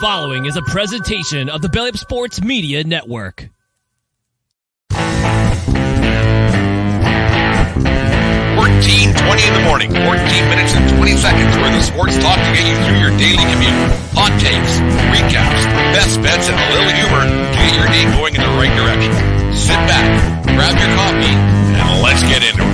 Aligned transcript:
following 0.00 0.46
is 0.46 0.56
a 0.56 0.62
presentation 0.62 1.48
of 1.48 1.60
the 1.60 1.68
Belly 1.68 1.90
Up 1.90 1.96
Sports 1.96 2.40
Media 2.40 2.84
Network. 2.84 3.48
14, 4.94 5.10
20 9.10 9.42
in 9.42 9.54
the 9.54 9.64
morning, 9.66 9.90
14 9.90 10.06
minutes 10.54 10.74
and 10.74 10.86
20 10.96 11.16
seconds 11.16 11.56
where 11.58 11.72
the 11.74 11.82
sports 11.82 12.14
talk 12.22 12.38
to 12.38 12.50
get 12.54 12.62
you 12.62 12.76
through 12.86 13.00
your 13.02 13.10
daily 13.18 13.42
commute. 13.42 13.74
Hot 14.14 14.30
takes, 14.38 14.78
recaps, 15.10 15.66
best 15.90 16.22
bets, 16.22 16.46
and 16.48 16.54
a 16.54 16.66
little 16.70 16.94
humor 16.94 17.26
to 17.26 17.58
get 17.58 17.74
your 17.74 17.90
day 17.90 18.06
going 18.14 18.34
in 18.38 18.42
the 18.42 18.54
right 18.54 18.70
direction. 18.78 19.10
Sit 19.50 19.78
back, 19.90 20.06
grab 20.46 20.78
your 20.78 20.94
coffee, 20.94 21.34
and 21.74 22.02
let's 22.02 22.22
get 22.22 22.46
into 22.46 22.62
it. 22.62 22.67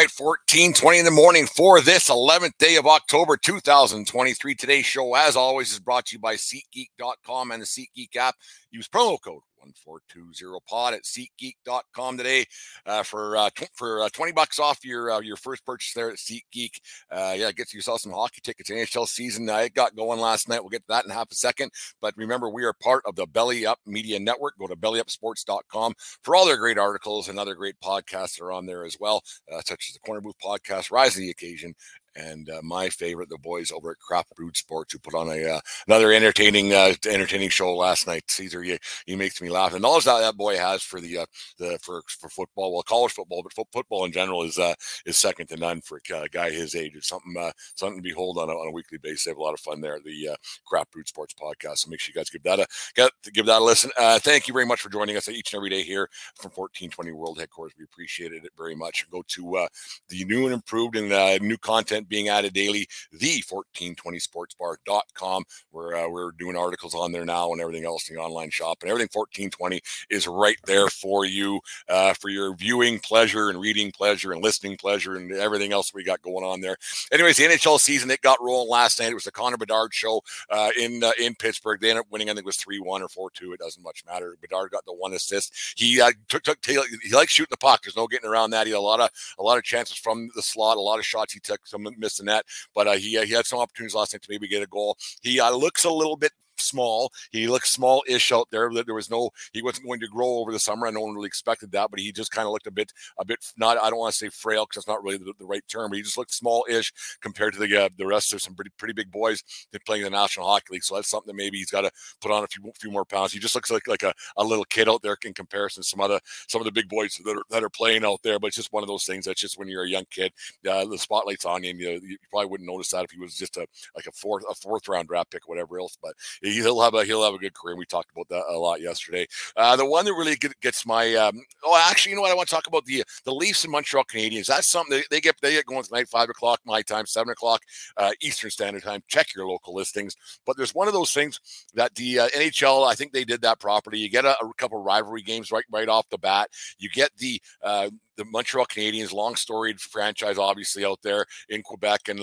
Right, 0.00 0.10
14, 0.10 0.72
20 0.72 0.98
in 0.98 1.04
the 1.04 1.10
morning 1.10 1.44
for 1.44 1.78
this 1.82 2.08
11th 2.08 2.56
day 2.58 2.76
of 2.76 2.86
October 2.86 3.36
2023. 3.36 4.54
Today's 4.54 4.86
show, 4.86 5.14
as 5.14 5.36
always, 5.36 5.72
is 5.72 5.78
brought 5.78 6.06
to 6.06 6.16
you 6.16 6.20
by 6.20 6.36
SeatGeek.com 6.36 7.50
and 7.50 7.60
the 7.60 7.66
SeatGeek 7.66 8.16
app. 8.16 8.34
Use 8.70 8.88
promo 8.88 9.18
code 9.22 9.42
1420 9.60 10.60
pod 10.68 10.94
at 10.94 11.02
SeatGeek.com 11.02 12.16
today 12.16 12.44
uh, 12.86 13.02
for 13.02 13.36
uh, 13.36 13.50
tw- 13.50 13.70
for 13.74 14.02
uh, 14.02 14.08
20 14.08 14.32
bucks 14.32 14.58
off 14.58 14.84
your 14.84 15.10
uh, 15.10 15.20
your 15.20 15.36
first 15.36 15.64
purchase 15.64 15.92
there 15.94 16.10
at 16.10 16.16
SeatGeek. 16.16 16.80
Uh, 17.10 17.34
yeah, 17.36 17.52
get 17.52 17.72
yourself 17.72 18.00
some 18.00 18.12
hockey 18.12 18.40
tickets. 18.42 18.70
NHL 18.70 19.06
season 19.06 19.48
it 19.48 19.74
got 19.74 19.96
going 19.96 20.20
last 20.20 20.48
night. 20.48 20.60
We'll 20.60 20.70
get 20.70 20.82
to 20.82 20.88
that 20.88 21.04
in 21.04 21.10
half 21.10 21.30
a 21.30 21.34
second. 21.34 21.72
But 22.00 22.16
remember, 22.16 22.48
we 22.48 22.64
are 22.64 22.72
part 22.72 23.02
of 23.06 23.16
the 23.16 23.26
Belly 23.26 23.66
Up 23.66 23.78
Media 23.86 24.18
Network. 24.18 24.58
Go 24.58 24.66
to 24.66 24.76
bellyupsports.com 24.76 25.94
for 26.22 26.36
all 26.36 26.46
their 26.46 26.56
great 26.56 26.78
articles 26.78 27.28
and 27.28 27.38
other 27.38 27.54
great 27.54 27.76
podcasts 27.82 28.36
that 28.36 28.44
are 28.44 28.52
on 28.52 28.66
there 28.66 28.84
as 28.84 28.96
well, 28.98 29.22
uh, 29.52 29.60
such 29.64 29.88
as 29.88 29.94
the 29.94 30.00
Corner 30.00 30.20
Booth 30.20 30.36
podcast, 30.42 30.90
Rise 30.90 31.14
to 31.14 31.20
the 31.20 31.30
Occasion, 31.30 31.74
and 32.20 32.50
uh, 32.50 32.60
my 32.62 32.88
favorite, 32.88 33.28
the 33.28 33.38
boys 33.38 33.72
over 33.72 33.90
at 33.90 33.98
Crop 33.98 34.26
Brood 34.36 34.56
Sports, 34.56 34.92
who 34.92 34.98
put 34.98 35.14
on 35.14 35.28
a 35.28 35.56
uh, 35.56 35.60
another 35.86 36.12
entertaining 36.12 36.72
uh, 36.72 36.94
entertaining 37.06 37.48
show 37.48 37.74
last 37.74 38.06
night. 38.06 38.24
Caesar, 38.28 38.62
he, 38.62 38.78
he 39.06 39.16
makes 39.16 39.40
me 39.40 39.48
laugh. 39.48 39.74
And 39.74 39.84
all 39.84 40.00
that 40.00 40.20
that 40.20 40.36
boy 40.36 40.56
has 40.56 40.82
for 40.82 41.00
the 41.00 41.18
uh, 41.18 41.26
the 41.58 41.78
for 41.82 42.02
for 42.08 42.28
football, 42.28 42.72
well, 42.72 42.82
college 42.82 43.12
football, 43.12 43.42
but 43.42 43.66
football 43.72 44.04
in 44.04 44.12
general 44.12 44.42
is 44.42 44.58
uh, 44.58 44.74
is 45.06 45.18
second 45.18 45.48
to 45.48 45.56
none 45.56 45.80
for 45.80 45.98
a 45.98 46.28
guy 46.28 46.50
his 46.50 46.74
age. 46.74 46.92
It's 46.94 47.08
something 47.08 47.34
uh, 47.38 47.52
something 47.74 47.98
to 47.98 48.02
behold 48.02 48.38
on 48.38 48.48
a, 48.48 48.52
on 48.52 48.68
a 48.68 48.72
weekly 48.72 48.98
basis. 48.98 49.24
They 49.24 49.30
have 49.30 49.38
a 49.38 49.42
lot 49.42 49.54
of 49.54 49.60
fun 49.60 49.80
there. 49.80 49.98
The 50.04 50.36
Crop 50.66 50.90
Brood 50.90 51.08
Sports 51.08 51.34
podcast. 51.34 51.78
So 51.78 51.90
make 51.90 52.00
sure 52.00 52.12
you 52.14 52.20
guys 52.20 52.30
give 52.30 52.42
that 52.44 52.60
a 52.60 53.10
give 53.32 53.46
that 53.46 53.60
a 53.60 53.64
listen. 53.64 53.90
thank 54.20 54.48
you 54.48 54.54
very 54.54 54.66
much 54.66 54.80
for 54.80 54.90
joining 54.90 55.16
us 55.16 55.28
each 55.28 55.52
and 55.52 55.58
every 55.58 55.70
day 55.70 55.82
here 55.82 56.08
from 56.36 56.50
1420 56.50 57.12
World 57.12 57.38
Headquarters. 57.38 57.74
We 57.78 57.84
appreciated 57.84 58.44
it 58.44 58.52
very 58.56 58.74
much. 58.74 59.06
Go 59.10 59.22
to 59.28 59.66
the 60.08 60.24
new 60.24 60.44
and 60.44 60.54
improved 60.54 60.96
and 60.96 61.42
new 61.42 61.56
content 61.58 62.08
being 62.10 62.28
added 62.28 62.52
daily, 62.52 62.86
the 63.12 63.42
1420sportsbar.com, 63.42 65.44
where 65.70 65.96
uh, 65.96 66.08
we're 66.08 66.32
doing 66.32 66.56
articles 66.56 66.94
on 66.94 67.12
there 67.12 67.24
now 67.24 67.52
and 67.52 67.60
everything 67.60 67.86
else 67.86 68.10
in 68.10 68.16
the 68.16 68.22
online 68.22 68.50
shop. 68.50 68.78
And 68.82 68.90
everything 68.90 69.08
1420 69.12 69.80
is 70.10 70.26
right 70.26 70.58
there 70.66 70.88
for 70.88 71.24
you 71.24 71.60
uh, 71.88 72.12
for 72.12 72.28
your 72.28 72.54
viewing 72.54 72.98
pleasure 72.98 73.48
and 73.48 73.60
reading 73.60 73.92
pleasure 73.92 74.32
and 74.32 74.42
listening 74.42 74.76
pleasure 74.76 75.16
and 75.16 75.32
everything 75.32 75.72
else 75.72 75.94
we 75.94 76.04
got 76.04 76.20
going 76.20 76.44
on 76.44 76.60
there. 76.60 76.76
Anyways, 77.12 77.38
the 77.38 77.44
NHL 77.44 77.80
season, 77.80 78.10
it 78.10 78.20
got 78.20 78.42
rolling 78.42 78.68
last 78.68 79.00
night. 79.00 79.10
It 79.10 79.14
was 79.14 79.24
the 79.24 79.32
Connor 79.32 79.56
Bedard 79.56 79.94
show 79.94 80.22
uh, 80.50 80.70
in 80.78 81.02
uh, 81.02 81.12
in 81.18 81.34
Pittsburgh. 81.34 81.80
They 81.80 81.90
ended 81.90 82.00
up 82.00 82.06
winning, 82.10 82.28
I 82.28 82.32
think 82.32 82.40
it 82.40 82.46
was 82.46 82.56
3 82.56 82.80
1 82.80 83.02
or 83.02 83.08
4 83.08 83.30
2. 83.30 83.52
It 83.52 83.60
doesn't 83.60 83.82
much 83.82 84.04
matter. 84.06 84.36
Bedard 84.40 84.70
got 84.70 84.84
the 84.84 84.92
one 84.92 85.12
assist. 85.12 85.74
He 85.76 86.00
uh, 86.00 86.12
took, 86.28 86.42
took, 86.42 86.64
he 86.64 86.78
likes 87.12 87.32
shooting 87.32 87.48
the 87.50 87.56
puck. 87.56 87.82
There's 87.82 87.96
no 87.96 88.06
getting 88.06 88.28
around 88.28 88.50
that. 88.50 88.66
He 88.66 88.72
had 88.72 88.78
a 88.78 88.80
lot 88.80 89.00
of 89.00 89.10
a 89.38 89.42
lot 89.42 89.58
of 89.58 89.64
chances 89.64 89.96
from 89.96 90.30
the 90.34 90.42
slot, 90.42 90.76
a 90.76 90.80
lot 90.80 90.98
of 90.98 91.06
shots 91.06 91.32
he 91.32 91.40
took, 91.40 91.66
some 91.66 91.86
missed 91.98 92.24
that. 92.26 92.44
but 92.74 92.86
uh, 92.86 92.92
he, 92.92 93.16
uh, 93.18 93.24
he 93.24 93.32
had 93.32 93.46
some 93.46 93.58
opportunities 93.58 93.94
last 93.94 94.14
night 94.14 94.22
to 94.22 94.28
maybe 94.30 94.48
get 94.48 94.62
a 94.62 94.66
goal. 94.66 94.96
He 95.22 95.40
uh, 95.40 95.50
looks 95.50 95.84
a 95.84 95.90
little 95.90 96.16
bit 96.16 96.32
small. 96.60 97.12
He 97.30 97.46
looked 97.48 97.66
small-ish 97.66 98.32
out 98.32 98.48
there. 98.50 98.70
That 98.72 98.86
There 98.86 98.94
was 98.94 99.10
no, 99.10 99.30
he 99.52 99.62
wasn't 99.62 99.86
going 99.86 100.00
to 100.00 100.08
grow 100.08 100.38
over 100.38 100.52
the 100.52 100.58
summer. 100.58 100.86
I 100.86 100.90
no 100.90 101.00
one 101.00 101.14
really 101.14 101.26
expected 101.26 101.72
that, 101.72 101.90
but 101.90 102.00
he 102.00 102.12
just 102.12 102.30
kind 102.30 102.46
of 102.46 102.52
looked 102.52 102.66
a 102.66 102.70
bit, 102.70 102.92
a 103.18 103.24
bit 103.24 103.38
not. 103.56 103.78
I 103.78 103.90
don't 103.90 103.98
want 103.98 104.12
to 104.12 104.18
say 104.18 104.28
frail 104.28 104.66
because 104.66 104.84
that's 104.84 104.88
not 104.88 105.02
really 105.02 105.18
the, 105.18 105.32
the, 105.38 105.46
right 105.46 105.62
term. 105.68 105.90
But 105.90 105.96
he 105.96 106.02
just 106.02 106.18
looked 106.18 106.32
small-ish 106.32 106.92
compared 107.20 107.54
to 107.54 107.58
the 107.60 107.84
uh, 107.84 107.88
the 107.96 108.06
rest 108.06 108.32
of 108.32 108.42
some 108.42 108.54
pretty 108.54 108.70
pretty 108.78 108.94
big 108.94 109.10
boys 109.10 109.42
that 109.72 109.84
playing 109.84 110.04
in 110.04 110.12
the 110.12 110.18
National 110.18 110.46
Hockey 110.46 110.66
League. 110.72 110.84
So 110.84 110.94
that's 110.94 111.08
something 111.08 111.28
that 111.28 111.36
maybe 111.36 111.58
he's 111.58 111.70
got 111.70 111.82
to 111.82 111.90
put 112.20 112.30
on 112.30 112.44
a 112.44 112.46
few 112.46 112.72
few 112.78 112.90
more 112.90 113.04
pounds. 113.04 113.32
He 113.32 113.38
just 113.38 113.54
looks 113.54 113.70
like 113.70 113.86
like 113.88 114.02
a, 114.02 114.14
a 114.36 114.44
little 114.44 114.64
kid 114.64 114.88
out 114.88 115.02
there 115.02 115.16
in 115.24 115.34
comparison 115.34 115.82
to 115.82 115.88
some 115.88 116.00
other 116.00 116.20
some 116.48 116.60
of 116.60 116.64
the 116.64 116.72
big 116.72 116.88
boys 116.88 117.20
that 117.24 117.36
are 117.36 117.42
that 117.50 117.64
are 117.64 117.70
playing 117.70 118.04
out 118.04 118.20
there. 118.22 118.38
But 118.38 118.48
it's 118.48 118.56
just 118.56 118.72
one 118.72 118.82
of 118.82 118.88
those 118.88 119.04
things. 119.04 119.24
That's 119.24 119.40
just 119.40 119.58
when 119.58 119.68
you're 119.68 119.84
a 119.84 119.88
young 119.88 120.06
kid, 120.10 120.32
uh, 120.68 120.84
the 120.86 120.98
spotlight's 120.98 121.44
on 121.44 121.64
you. 121.64 121.70
And 121.70 121.80
you, 121.80 122.00
you 122.02 122.18
probably 122.30 122.46
wouldn't 122.46 122.68
notice 122.68 122.90
that 122.90 123.04
if 123.04 123.10
he 123.10 123.18
was 123.18 123.34
just 123.34 123.56
a 123.56 123.66
like 123.94 124.06
a 124.06 124.12
fourth 124.12 124.44
a 124.48 124.54
fourth 124.54 124.88
round 124.88 125.08
draft 125.08 125.30
pick, 125.30 125.48
or 125.48 125.54
whatever 125.54 125.78
else. 125.78 125.96
But 126.02 126.14
he'll 126.52 126.80
have 126.80 126.94
a 126.94 127.04
he'll 127.04 127.24
have 127.24 127.34
a 127.34 127.38
good 127.38 127.54
career. 127.54 127.76
We 127.76 127.86
talked 127.86 128.10
about 128.12 128.28
that 128.28 128.44
a 128.48 128.58
lot 128.58 128.80
yesterday. 128.80 129.26
Uh, 129.56 129.76
the 129.76 129.86
one 129.86 130.04
that 130.04 130.14
really 130.14 130.36
gets 130.60 130.86
my 130.86 131.14
um, 131.14 131.42
oh, 131.64 131.82
actually, 131.88 132.10
you 132.10 132.16
know 132.16 132.22
what? 132.22 132.30
I 132.30 132.34
want 132.34 132.48
to 132.48 132.54
talk 132.54 132.66
about 132.66 132.84
the 132.84 133.04
the 133.24 133.34
Leafs 133.34 133.64
and 133.64 133.72
Montreal 133.72 134.04
Canadiens. 134.04 134.46
That's 134.46 134.70
something 134.70 134.98
they, 134.98 135.04
they 135.10 135.20
get 135.20 135.36
they 135.40 135.52
get 135.52 135.66
going 135.66 135.82
tonight, 135.82 136.08
five 136.08 136.28
o'clock 136.28 136.60
my 136.64 136.82
time, 136.82 137.06
seven 137.06 137.30
o'clock 137.30 137.62
uh, 137.96 138.12
Eastern 138.20 138.50
Standard 138.50 138.82
Time. 138.82 139.02
Check 139.08 139.34
your 139.34 139.46
local 139.46 139.74
listings. 139.74 140.14
But 140.46 140.56
there's 140.56 140.74
one 140.74 140.88
of 140.88 140.94
those 140.94 141.12
things 141.12 141.40
that 141.74 141.94
the 141.94 142.20
uh, 142.20 142.28
NHL, 142.28 142.86
I 142.86 142.94
think 142.94 143.12
they 143.12 143.24
did 143.24 143.42
that 143.42 143.60
properly. 143.60 143.98
You 143.98 144.08
get 144.08 144.24
a, 144.24 144.36
a 144.42 144.52
couple 144.56 144.82
rivalry 144.82 145.22
games 145.22 145.50
right 145.50 145.64
right 145.70 145.88
off 145.88 146.08
the 146.10 146.18
bat. 146.18 146.50
You 146.78 146.88
get 146.88 147.10
the 147.18 147.40
uh, 147.62 147.90
the 148.16 148.24
Montreal 148.26 148.66
Canadiens, 148.66 149.12
long 149.12 149.34
storied 149.34 149.80
franchise, 149.80 150.38
obviously 150.38 150.84
out 150.84 150.98
there 151.02 151.24
in 151.48 151.62
Quebec, 151.62 152.08
and 152.08 152.20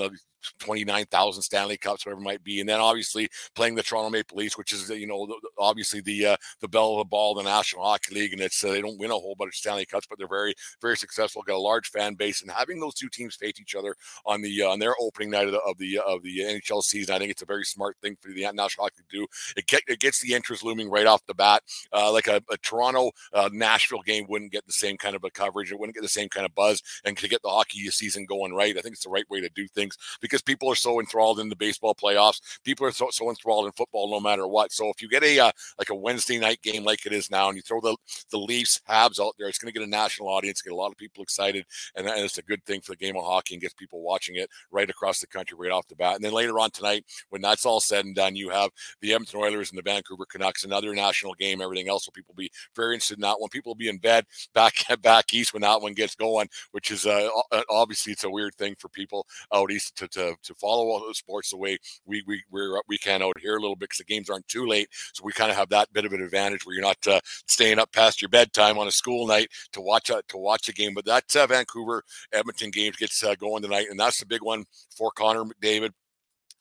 29,000 0.60 1.42
Stanley 1.42 1.78
Cups, 1.78 2.06
whatever 2.06 2.22
it 2.22 2.26
might 2.26 2.44
be. 2.44 2.60
And 2.60 2.70
then 2.70 2.80
obviously 2.80 3.30
playing 3.56 3.76
the 3.76 3.84
Toronto 3.84 4.10
Maple 4.10 4.38
Leafs, 4.38 4.58
which 4.58 4.74
is, 4.74 4.90
you 4.90 5.08
know, 5.08 5.28
obviously 5.58 6.02
the 6.02 6.26
uh, 6.26 6.38
the 6.62 6.68
belle 6.68 6.94
of 6.94 7.00
the 7.00 7.06
ball 7.06 7.36
the 7.36 7.44
National 7.44 7.84
Hockey 7.84 8.16
League. 8.16 8.34
And 8.34 8.42
it's 8.42 8.64
uh, 8.64 8.72
they 8.72 8.82
don't 8.82 9.00
win 9.00 9.12
a 9.12 9.16
whole 9.16 9.36
bunch 9.36 9.50
of 9.50 9.56
Stanley 9.56 9.86
Cups, 9.86 10.08
but 10.10 10.18
they're 10.18 10.28
very, 10.28 10.54
very 10.82 10.98
successful, 10.98 11.42
got 11.44 11.56
a 11.56 11.60
large 11.60 11.90
fan 11.90 12.16
base. 12.16 12.42
And 12.42 12.52
having 12.52 12.80
those 12.80 12.96
two 12.96 13.10
teams 13.10 13.36
face 13.36 13.60
each 13.60 13.76
other 13.76 13.96
on 14.26 14.42
the 14.42 14.64
uh, 14.64 14.70
on 14.70 14.80
their 14.80 14.96
opening 15.00 15.30
night 15.32 15.46
of 15.46 15.52
the, 15.52 15.62
of 15.62 15.78
the 15.78 16.00
of 16.00 16.24
the 16.24 16.40
NHL 16.40 16.84
season, 16.84 17.16
I 17.16 17.20
think 17.20 17.32
it's 17.32 17.42
a 17.42 17.46
very 17.46 17.66
smart 17.66 17.98
thing 18.02 18.18
for 18.22 18.32
the 18.32 18.42
National 18.54 18.86
Hockey 18.86 19.04
to 19.10 19.18
do. 19.18 19.28
It, 19.56 19.68
get, 19.68 19.82
it 19.88 20.00
gets 20.00 20.22
the 20.22 20.34
interest 20.34 20.64
looming 20.64 20.90
right 20.90 21.06
off 21.06 21.26
the 21.26 21.34
bat. 21.34 21.64
Uh, 21.94 22.12
like 22.12 22.28
a, 22.28 22.42
a 22.52 22.58
Toronto 22.58 23.12
uh, 23.34 23.50
Nashville 23.52 24.02
game 24.02 24.26
wouldn't 24.30 24.52
get 24.52 24.66
the 24.66 24.74
same 24.74 24.98
kind 24.98 25.16
of 25.16 25.24
a 25.24 25.32
coverage. 25.32 25.72
It 25.72 25.80
wouldn't 25.80 25.96
get 25.96 26.02
the 26.02 26.10
same 26.10 26.30
kind 26.30 26.46
of 26.46 26.54
buzz. 26.56 26.82
And 27.06 27.18
to 27.18 27.28
get 27.28 27.42
the 27.42 27.50
hockey 27.50 27.80
season 27.90 28.26
going 28.26 28.54
right, 28.54 28.78
I 28.78 28.82
think 28.82 28.94
it's 28.94 29.04
the 29.04 29.10
right 29.10 29.30
way 29.30 29.42
to 29.42 29.50
do 29.50 29.68
things 29.68 29.98
because 30.22 30.37
people 30.42 30.70
are 30.70 30.76
so 30.76 31.00
enthralled 31.00 31.40
in 31.40 31.50
the 31.50 31.56
baseball 31.56 31.96
playoffs. 31.96 32.42
People 32.64 32.86
are 32.86 32.92
so, 32.92 33.10
so 33.12 33.30
enthralled 33.30 33.66
in 33.66 33.72
football 33.74 34.10
no 34.10 34.20
matter 34.20 34.48
what. 34.48 34.72
So 34.72 34.90
if 34.90 35.02
you 35.02 35.08
get 35.08 35.24
a 35.24 35.40
uh, 35.40 35.52
like 35.78 35.90
a 35.90 35.96
Wednesday 35.96 36.38
night 36.40 36.62
game 36.62 36.84
like 36.84 37.06
it 37.06 37.14
is 37.14 37.30
now, 37.32 37.48
and 37.48 37.56
you 37.56 37.62
throw 37.62 37.82
the 37.82 37.96
the 38.32 38.38
Leafs 38.38 38.82
Habs 38.90 39.20
out 39.20 39.36
there, 39.38 39.48
it's 39.48 39.58
going 39.58 39.72
to 39.72 39.78
get 39.78 39.86
a 39.86 39.90
national 39.90 40.30
audience, 40.30 40.62
get 40.62 40.74
a 40.74 40.76
lot 40.76 40.92
of 40.92 40.98
people 40.98 41.24
excited, 41.24 41.66
and, 41.96 42.08
and 42.08 42.24
it's 42.24 42.38
a 42.38 42.44
good 42.44 42.64
thing 42.66 42.82
for 42.82 42.92
the 42.94 42.98
game 42.98 43.18
of 43.18 43.24
hockey 43.24 43.56
and 43.56 43.62
gets 43.62 43.74
people 43.74 44.02
watching 44.02 44.36
it 44.36 44.50
right 44.72 44.90
across 44.90 45.20
the 45.20 45.28
country 45.28 45.58
right 45.60 45.72
off 45.72 45.88
the 45.88 45.96
bat. 45.96 46.16
And 46.16 46.24
then 46.24 46.34
later 46.34 46.60
on 46.60 46.72
tonight, 46.72 47.06
when 47.30 47.42
that's 47.42 47.66
all 47.66 47.80
said 47.80 48.06
and 48.06 48.16
done, 48.16 48.36
you 48.36 48.50
have 48.50 48.72
the 49.02 49.14
Edmonton 49.14 49.40
Oilers 49.40 49.70
and 49.70 49.78
the 49.78 49.84
Vancouver 49.84 50.26
Canucks, 50.26 50.64
another 50.64 50.94
national 50.94 51.34
game. 51.34 51.62
Everything 51.62 51.90
else, 51.90 52.06
so 52.06 52.12
people 52.12 52.34
be 52.36 52.52
very 52.76 52.96
interested 52.96 53.18
in 53.18 53.22
that 53.22 53.40
one. 53.40 53.50
People 53.50 53.72
will 53.72 53.76
be 53.76 53.90
in 53.90 53.98
bed 53.98 54.26
back 54.54 54.74
back 55.02 55.34
east 55.34 55.54
when 55.54 55.62
that 55.62 55.82
one 55.82 55.94
gets 55.94 56.16
going, 56.16 56.50
which 56.72 56.92
is 56.92 57.06
uh, 57.06 57.30
obviously 57.70 58.14
it's 58.14 58.24
a 58.24 58.30
weird 58.30 58.56
thing 58.56 58.76
for 58.78 58.90
people 58.90 59.26
out 59.54 59.72
east 59.72 59.96
to 59.98 60.08
to, 60.10 60.27
to 60.44 60.54
follow 60.56 60.86
all 60.88 61.06
the 61.08 61.14
sports 61.14 61.50
the 61.52 61.58
way 61.58 61.78
we 62.06 62.24
we 62.28 62.44
we're, 62.52 62.82
we 62.88 62.98
can 62.98 63.22
out 63.22 63.40
here 63.40 63.58
a 63.58 63.62
little 63.62 63.76
bit 63.76 63.90
because 63.90 63.98
the 63.98 64.04
games 64.04 64.30
aren't 64.30 64.48
too 64.48 64.66
late. 64.66 64.90
So 65.14 65.24
we 65.24 65.32
kind 65.32 65.52
of 65.52 65.58
have 65.58 65.70
that 65.70 65.92
bit 65.94 66.06
of 66.06 66.14
an 66.14 66.22
advantage 66.22 66.66
where 66.66 66.76
you're 66.76 66.84
not 66.84 67.06
uh, 67.08 67.20
staying 67.48 67.80
up 67.80 67.92
past 67.92 68.22
your 68.22 68.30
bedtime 68.30 68.78
on 68.78 68.88
a 68.88 68.92
school 68.92 69.28
night 69.28 69.50
to 69.74 69.82
watch 69.82 70.10
a, 70.10 70.22
to 70.30 70.38
watch 70.38 70.70
a 70.70 70.74
game. 70.74 70.94
But 70.94 71.06
that 71.06 71.36
uh, 71.36 71.48
Vancouver 71.48 72.04
Edmonton 72.32 72.72
game 72.72 72.94
gets 72.98 73.24
uh, 73.24 73.36
going 73.36 73.64
tonight, 73.64 73.88
and 73.90 74.00
that's 74.00 74.20
the 74.20 74.26
big 74.26 74.42
one 74.42 74.66
for 74.96 75.12
Connor 75.12 75.46
McDavid 75.46 75.92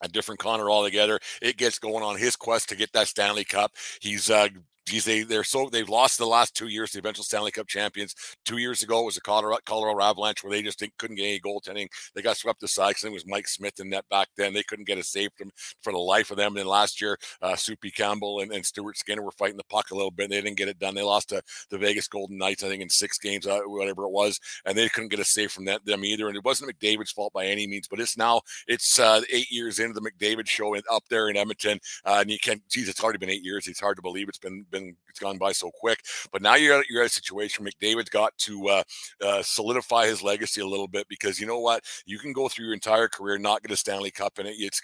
a 0.03 0.09
different 0.09 0.39
Connor 0.39 0.71
altogether. 0.71 1.19
It 1.41 1.57
gets 1.57 1.79
going 1.79 2.05
on 2.05 2.17
his 2.17 2.37
quest 2.37 2.69
to 2.69 2.77
get 2.77 2.93
that 2.93 3.09
Stanley 3.09 3.45
Cup. 3.45 3.73
He's 4.01 4.31
uh, 4.31 4.49
geez, 4.87 5.05
they 5.05 5.23
they're 5.23 5.45
so 5.45 5.69
they've 5.69 5.89
lost 5.89 6.19
the 6.19 6.27
last 6.27 6.55
two 6.55 6.69
years, 6.69 6.93
the 6.93 6.99
eventual 7.01 7.25
Stanley 7.25 7.51
Cup 7.51 7.67
champions. 7.67 8.15
Two 8.45 8.59
years 8.59 8.83
ago 8.83 9.01
it 9.01 9.05
was 9.05 9.17
the 9.17 9.21
Colorado, 9.21 9.61
Colorado 9.67 10.03
Avalanche 10.03 10.43
where 10.43 10.53
they 10.53 10.63
just 10.63 10.83
couldn't 10.99 11.17
get 11.17 11.25
any 11.25 11.41
goaltending. 11.41 11.89
They 12.15 12.23
got 12.23 12.37
swept 12.37 12.63
aside 12.63 12.91
because 12.91 13.05
it 13.05 13.13
was 13.13 13.27
Mike 13.27 13.49
Smith 13.49 13.81
in 13.81 13.91
net 13.91 14.05
back 14.09 14.29
then. 14.37 14.55
They 14.55 14.63
couldn't 14.63 14.87
get 14.87 14.99
a 14.99 15.03
save 15.03 15.31
from 15.37 15.51
for 15.83 15.93
the 15.93 15.99
life 15.99 16.31
of 16.31 16.37
them. 16.37 16.53
And 16.53 16.59
then 16.59 16.67
last 16.67 17.01
year, 17.01 17.19
uh, 17.43 17.57
Soupy 17.57 17.91
Campbell 17.91 18.41
and, 18.41 18.53
and 18.53 18.65
Stuart 18.65 18.97
Skinner 18.97 19.23
were 19.23 19.33
fighting 19.33 19.57
the 19.57 19.65
puck 19.65 19.91
a 19.91 19.95
little 19.95 20.11
bit. 20.11 20.31
they 20.31 20.41
didn't 20.41 20.57
get 20.57 20.69
it 20.69 20.79
done. 20.79 20.95
They 20.95 21.03
lost 21.03 21.31
to 21.31 21.43
the 21.71 21.79
Vegas 21.79 22.09
Golden 22.09 22.39
Knights, 22.39 22.63
I 22.63 22.69
think, 22.69 22.83
in 22.83 22.89
six 22.89 23.19
games, 23.19 23.47
uh, 23.47 23.61
whatever 23.67 24.05
it 24.05 24.11
was, 24.11 24.39
and 24.65 24.77
they 24.77 24.89
couldn't 24.89 25.11
get 25.11 25.21
a 25.21 25.25
save 25.25 25.51
from 25.51 25.65
that, 25.67 25.85
them 25.85 26.05
either. 26.05 26.29
And 26.29 26.37
it 26.37 26.45
wasn't 26.45 26.71
McDavid's 26.71 27.13
fault 27.13 27.33
by 27.33 27.47
any 27.47 27.67
means, 27.67 27.89
but 27.89 28.01
it's 28.01 28.17
now 28.17 28.41
it's 28.67 28.99
uh, 28.99 29.23
eight 29.33 29.51
years 29.51 29.79
into 29.79 29.99
the 29.99 30.11
McDavid 30.11 30.47
show 30.47 30.77
up 30.77 31.05
there 31.11 31.29
in 31.29 31.37
Edmonton, 31.37 31.79
uh, 32.05 32.19
and 32.21 32.31
you 32.31 32.39
can't. 32.39 32.63
geez, 32.69 32.89
it's 32.89 33.03
already 33.03 33.19
been 33.19 33.31
eight 33.31 33.45
years. 33.45 33.67
It's 33.67 33.81
hard 33.81 33.97
to 33.97 34.03
believe 34.03 34.29
it's 34.29 34.39
been 34.39 34.65
been 34.71 34.76
it's 35.09 35.23
gone 35.23 35.39
by 35.39 35.53
so 35.53 35.71
quick. 35.71 36.01
But 36.31 36.43
now 36.43 36.57
you're 36.57 36.79
at, 36.79 36.87
you're 36.91 37.03
at 37.03 37.07
a 37.07 37.11
situation. 37.11 37.65
McDavid's 37.65 38.11
got 38.11 38.37
to 38.39 38.69
uh, 38.69 38.83
uh, 39.25 39.43
solidify 39.43 40.07
his 40.07 40.23
legacy 40.23 40.61
a 40.61 40.67
little 40.67 40.89
bit 40.89 41.09
because 41.09 41.41
you 41.41 41.47
know 41.47 41.59
what, 41.59 41.85
you 42.05 42.19
can 42.19 42.33
go 42.33 42.49
through 42.49 42.67
your 42.67 42.75
entire 42.75 43.09
career 43.09 43.39
not 43.39 43.63
get 43.63 43.71
a 43.71 43.77
Stanley 43.77 44.11
Cup 44.11 44.39
in 44.39 44.47
it. 44.47 44.57
It's 44.59 44.81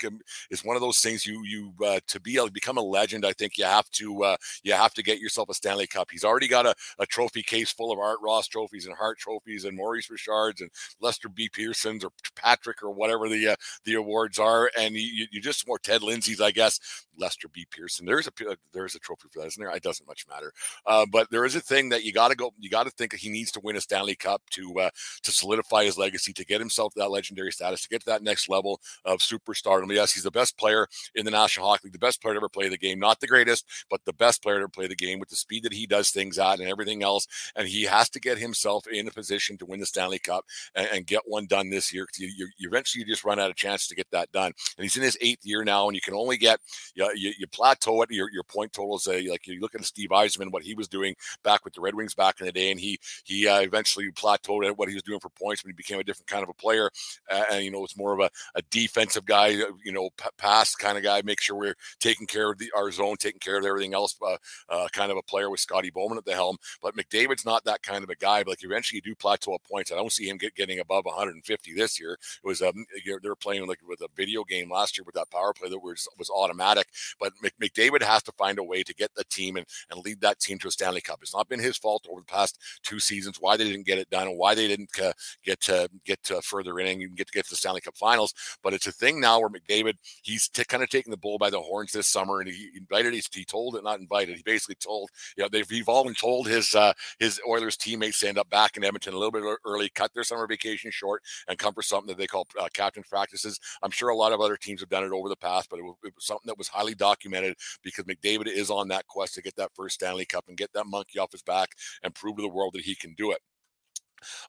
it's 0.50 0.65
one 0.65 0.77
of 0.77 0.83
those 0.83 1.00
things 1.00 1.27
you 1.27 1.43
you 1.44 1.73
uh, 1.85 2.00
to 2.09 2.21
be 2.21 2.35
to 2.35 2.50
become 2.50 2.79
a 2.79 2.83
legend. 2.83 3.27
I 3.27 3.33
think 3.33 3.59
you 3.59 3.65
have 3.65 3.91
to 3.91 4.25
uh, 4.25 4.37
you 4.62 4.73
have 4.73 4.94
to 4.94 5.03
get 5.03 5.21
yourself 5.21 5.50
a 5.50 5.55
Stanley 5.55 5.87
Cup. 5.87 6.09
He's 6.11 6.25
already 6.25 6.49
got 6.49 6.67
a, 6.67 6.75
a 6.99 7.06
trophy 7.06 7.43
case 7.43 7.71
full 7.71 7.93
of 7.93 7.99
Art 7.99 8.19
Ross 8.23 8.49
trophies 8.49 8.87
and 8.87 8.97
Hart 8.97 9.19
trophies 9.19 9.65
and 9.65 9.77
Maurice 9.77 10.11
Richards 10.11 10.61
and 10.61 10.71
Lester 11.00 11.29
B. 11.29 11.49
Pearsons 11.53 12.05
or 12.05 12.11
Patrick 12.37 12.83
or 12.83 12.91
whatever 12.91 13.29
the 13.29 13.49
uh, 13.49 13.56
the 13.85 13.94
awards 13.94 14.39
are, 14.39 14.71
and 14.79 14.94
you, 14.94 15.27
you 15.31 15.41
just 15.41 15.67
more 15.67 15.79
Ted 15.79 16.03
Lindsay's, 16.03 16.41
I 16.41 16.50
guess. 16.50 16.81
Lester 17.19 17.49
B. 17.49 17.67
Pearson. 17.71 18.06
There's 18.06 18.27
a 18.27 18.50
uh, 18.50 18.55
there's 18.73 18.94
a 18.94 18.99
trophy 18.99 19.29
for 19.29 19.41
that, 19.41 19.49
isn't 19.49 19.62
there? 19.62 19.73
It 19.82 19.88
doesn't 19.88 20.06
much 20.06 20.26
matter. 20.29 20.52
Uh, 20.87 21.06
but 21.11 21.31
there 21.31 21.44
is 21.44 21.56
a 21.56 21.61
thing 21.61 21.88
that 21.88 22.05
you 22.05 22.12
got 22.12 22.29
to 22.29 22.37
go. 22.37 22.52
You 22.58 22.70
got 22.70 22.84
to 22.84 22.90
think 22.90 23.14
he 23.14 23.29
needs 23.29 23.50
to 23.52 23.61
win 23.61 23.76
a 23.76 23.81
Stanley 23.81 24.14
Cup 24.14 24.43
to 24.50 24.79
uh, 24.79 24.90
to 25.23 25.32
solidify 25.32 25.84
his 25.84 25.99
legacy, 25.99 26.32
to 26.32 26.44
get 26.44 26.61
himself 26.61 26.94
that 26.94 27.11
legendary 27.11 27.52
status, 27.52 27.82
to 27.82 27.88
get 27.88 28.00
to 28.00 28.06
that 28.06 28.23
next 28.23 28.49
level 28.49 28.81
of 29.05 29.19
superstardom. 29.19 29.93
Yes, 29.93 30.12
he's 30.12 30.23
the 30.23 30.31
best 30.31 30.56
player 30.56 30.87
in 31.14 31.25
the 31.25 31.31
National 31.31 31.67
Hockey 31.67 31.82
League, 31.84 31.93
the 31.93 31.99
best 31.99 32.23
player 32.23 32.34
to 32.34 32.38
ever 32.38 32.49
play 32.49 32.69
the 32.69 32.79
game. 32.79 32.99
Not 32.99 33.20
the 33.20 33.26
greatest, 33.26 33.67
but 33.90 34.00
the 34.05 34.12
best 34.12 34.43
player 34.43 34.61
to 34.61 34.69
play 34.69 34.87
the 34.87 34.94
game 34.94 35.19
with 35.19 35.29
the 35.29 35.37
speed 35.37 35.64
that 35.64 35.73
he 35.73 35.87
does 35.87 36.11
things 36.11 36.38
at 36.38 36.61
and 36.61 36.69
everything 36.69 37.02
else. 37.02 37.26
And 37.56 37.67
he 37.69 37.82
has 37.84 38.08
to 38.11 38.20
get 38.20 38.38
himself 38.38 38.87
in 38.87 39.08
a 39.08 39.11
position 39.11 39.58
to 39.58 39.67
win 39.67 39.81
the 39.81 39.87
Stanley 39.87 40.19
Cup 40.19 40.44
and, 40.75 40.88
and 40.93 41.06
get 41.06 41.23
one 41.26 41.46
done 41.46 41.70
this 41.70 41.93
year. 41.93 42.06
You, 42.17 42.29
you, 42.37 42.49
you, 42.58 42.69
eventually 42.69 43.00
you 43.00 43.06
just 43.06 43.25
run 43.25 43.38
out 43.38 43.50
of 43.50 43.56
chance 43.56 43.87
to 43.88 43.94
get 43.94 44.11
that 44.12 44.31
done. 44.32 44.52
And 44.76 44.84
he's 44.84 44.96
in 44.96 45.02
his 45.02 45.19
eighth 45.20 45.44
year 45.44 45.64
now, 45.64 45.88
and 45.88 45.94
you 45.94 46.00
can 46.00 46.14
only 46.14 46.37
get 46.37 46.61
you, 46.94 47.11
you, 47.14 47.32
you 47.38 47.46
plateau 47.46 48.02
it. 48.02 48.11
Your, 48.11 48.31
your 48.31 48.44
point 48.44 48.73
totals, 48.73 49.06
uh, 49.06 49.20
like 49.29 49.46
you 49.46 49.61
look 49.61 49.71
at 49.80 49.86
Steve 49.86 50.10
Yzerman, 50.10 50.52
what 50.52 50.62
he 50.62 50.74
was 50.74 50.88
doing 50.88 51.14
back 51.42 51.64
with 51.64 51.74
the 51.74 51.80
Red 51.80 51.94
Wings 51.94 52.14
back 52.14 52.40
in 52.40 52.46
the 52.46 52.52
day, 52.52 52.70
and 52.70 52.80
he 52.80 52.98
he 53.24 53.48
uh, 53.48 53.60
eventually 53.60 54.10
plateaued 54.12 54.66
at 54.66 54.78
what 54.78 54.88
he 54.88 54.94
was 54.94 55.02
doing 55.02 55.20
for 55.20 55.30
points 55.30 55.64
when 55.64 55.70
he 55.70 55.74
became 55.74 55.98
a 55.98 56.04
different 56.04 56.26
kind 56.26 56.42
of 56.42 56.48
a 56.48 56.54
player. 56.54 56.90
Uh, 57.30 57.44
and 57.52 57.64
you 57.64 57.70
know, 57.70 57.84
it's 57.84 57.96
more 57.96 58.12
of 58.12 58.20
a, 58.20 58.30
a 58.54 58.62
defensive 58.70 59.24
guy, 59.24 59.54
uh, 59.60 59.72
you 59.84 59.92
know, 59.92 60.10
p- 60.16 60.28
pass 60.38 60.74
kind 60.74 60.96
of 60.96 61.04
guy. 61.04 61.22
Make 61.24 61.40
sure 61.40 61.56
we're 61.56 61.76
taking 62.00 62.26
care 62.26 62.50
of 62.50 62.58
the, 62.58 62.70
our 62.76 62.90
zone, 62.90 63.16
taking 63.19 63.40
care 63.40 63.58
of 63.58 63.64
everything 63.64 63.94
else. 63.94 64.16
Uh, 64.22 64.36
uh, 64.69 64.88
kind 64.92 65.10
of 65.10 65.16
a 65.19 65.22
player 65.22 65.50
with 65.50 65.60
Scotty 65.60 65.90
Bowman 65.90 66.19
at 66.19 66.24
the 66.24 66.34
helm. 66.34 66.56
But 66.80 66.96
McDavid's 66.96 67.44
not 67.44 67.64
that 67.64 67.82
kind 67.82 68.04
of 68.04 68.10
a 68.10 68.16
guy. 68.16 68.42
But 68.42 68.52
like 68.52 68.64
eventually 68.64 68.98
you 68.98 69.12
do 69.12 69.14
plateau 69.14 69.54
at 69.54 69.64
points. 69.64 69.90
I 69.90 69.96
don't 69.96 70.12
see 70.12 70.28
him 70.28 70.36
get, 70.36 70.54
getting 70.54 70.78
above 70.78 71.04
150 71.06 71.74
this 71.74 71.98
year. 71.98 72.12
It 72.12 72.46
was 72.46 72.60
um, 72.60 72.84
they 73.04 73.28
were 73.28 73.36
playing 73.36 73.66
like 73.66 73.80
with 73.86 74.00
a 74.02 74.08
video 74.14 74.44
game 74.44 74.70
last 74.70 74.98
year 74.98 75.04
with 75.04 75.14
that 75.14 75.30
power 75.30 75.52
play 75.52 75.69
that 75.69 75.78
was 75.78 76.06
was 76.19 76.30
automatic. 76.30 76.88
But 77.19 77.32
McDavid 77.60 78.02
has 78.02 78.22
to 78.24 78.32
find 78.32 78.58
a 78.58 78.64
way 78.64 78.82
to 78.82 78.94
get 78.94 79.14
the 79.14 79.24
team 79.24 79.56
and, 79.62 79.97
and 79.97 80.05
lead 80.05 80.20
that 80.20 80.41
team 80.41 80.59
to 80.59 80.69
a 80.69 80.70
Stanley 80.70 81.00
Cup. 81.00 81.20
It's 81.23 81.35
not 81.35 81.49
been 81.49 81.61
his 81.61 81.76
fault 81.76 82.06
over 82.11 82.20
the 82.20 82.26
past 82.26 82.59
two 82.82 83.00
seasons 83.00 83.38
why 83.41 83.56
they 83.56 83.64
didn't 83.64 83.87
get 83.87 83.99
it 83.99 84.11
done 84.11 84.29
and 84.29 84.38
why 84.38 84.55
they 84.55 84.69
didn't 84.69 84.91
uh, 85.00 85.12
get 85.44 85.61
to 85.62 85.88
get 86.05 86.23
to 86.25 86.41
further 86.43 86.79
inning 86.79 87.03
and 87.03 87.17
get 87.17 87.26
to 87.26 87.32
get 87.32 87.44
to 87.44 87.50
the 87.50 87.56
Stanley 87.56 87.81
Cup 87.81 87.97
Finals. 87.97 88.35
But 88.62 88.75
it's 88.75 88.87
a 88.87 88.93
thing 88.93 89.20
now 89.20 89.41
where 89.41 89.50
McDavid 89.50 89.94
he's 90.23 90.49
t- 90.49 90.64
kind 90.64 90.82
of 90.82 90.88
taking 90.88 91.11
the 91.11 91.17
bull 91.17 91.38
by 91.38 91.50
the 91.50 91.61
horns 91.61 91.93
this 91.93 92.09
summer, 92.09 92.41
and 92.41 92.49
he 92.49 92.70
invited. 92.76 93.14
He, 93.14 93.23
he 93.32 93.44
told 93.44 93.76
it, 93.76 93.85
not 93.85 94.00
invited. 94.00 94.37
He 94.37 94.43
basically 94.43 94.76
told, 94.76 95.11
you 95.37 95.43
know, 95.43 95.49
they've 95.49 95.70
and 95.88 96.19
told 96.19 96.49
his 96.49 96.75
uh, 96.75 96.93
his 97.19 97.41
Oilers 97.47 97.76
teammates 97.76 98.20
to 98.20 98.29
end 98.29 98.38
up 98.38 98.49
back 98.50 98.76
in 98.76 98.85
Edmonton 98.85 99.15
a 99.15 99.19
little 99.19 99.31
bit 99.31 99.43
early, 99.65 99.88
cut 99.91 100.12
their 100.15 100.25
summer 100.25 100.47
vacation 100.47 100.91
short, 100.91 101.23
and 101.49 101.58
come 101.58 101.75
for 101.75 101.82
something 101.82 102.08
that 102.08 102.19
they 102.19 102.26
call 102.26 102.47
uh, 102.61 102.69
captain's 102.73 103.08
practices. 103.08 103.58
I'm 103.82 103.91
sure 103.91 104.08
a 104.08 104.17
lot 104.17 104.32
of 104.32 104.41
other 104.41 104.56
teams 104.56 104.81
have 104.81 104.88
done 104.88 105.05
it 105.05 105.12
over 105.12 105.29
the 105.29 105.37
past, 105.37 105.70
but 105.70 105.79
it 105.79 105.82
was, 105.82 105.97
it 106.05 106.15
was 106.15 106.26
something 106.26 106.47
that 106.47 106.58
was 106.58 106.69
highly 106.69 106.94
documented 106.94 107.56
because 107.82 108.05
McDavid 108.05 108.49
is 108.49 108.70
on 108.70 108.88
that 108.88 109.06
quest 109.06 109.38
get 109.43 109.56
that 109.56 109.73
first 109.75 109.97
Stanley 109.97 110.25
Cup 110.25 110.44
and 110.49 110.56
get 110.56 110.73
that 110.75 110.87
monkey 110.87 111.19
off 111.19 111.33
his 111.33 111.43
back 111.43 111.71
and 112.03 112.15
prove 112.15 112.37
to 112.37 112.43
the 112.43 112.49
world 112.49 112.75
that 112.75 112.85
he 112.85 112.94
can 112.94 113.15
do 113.17 113.31
it. 113.31 113.41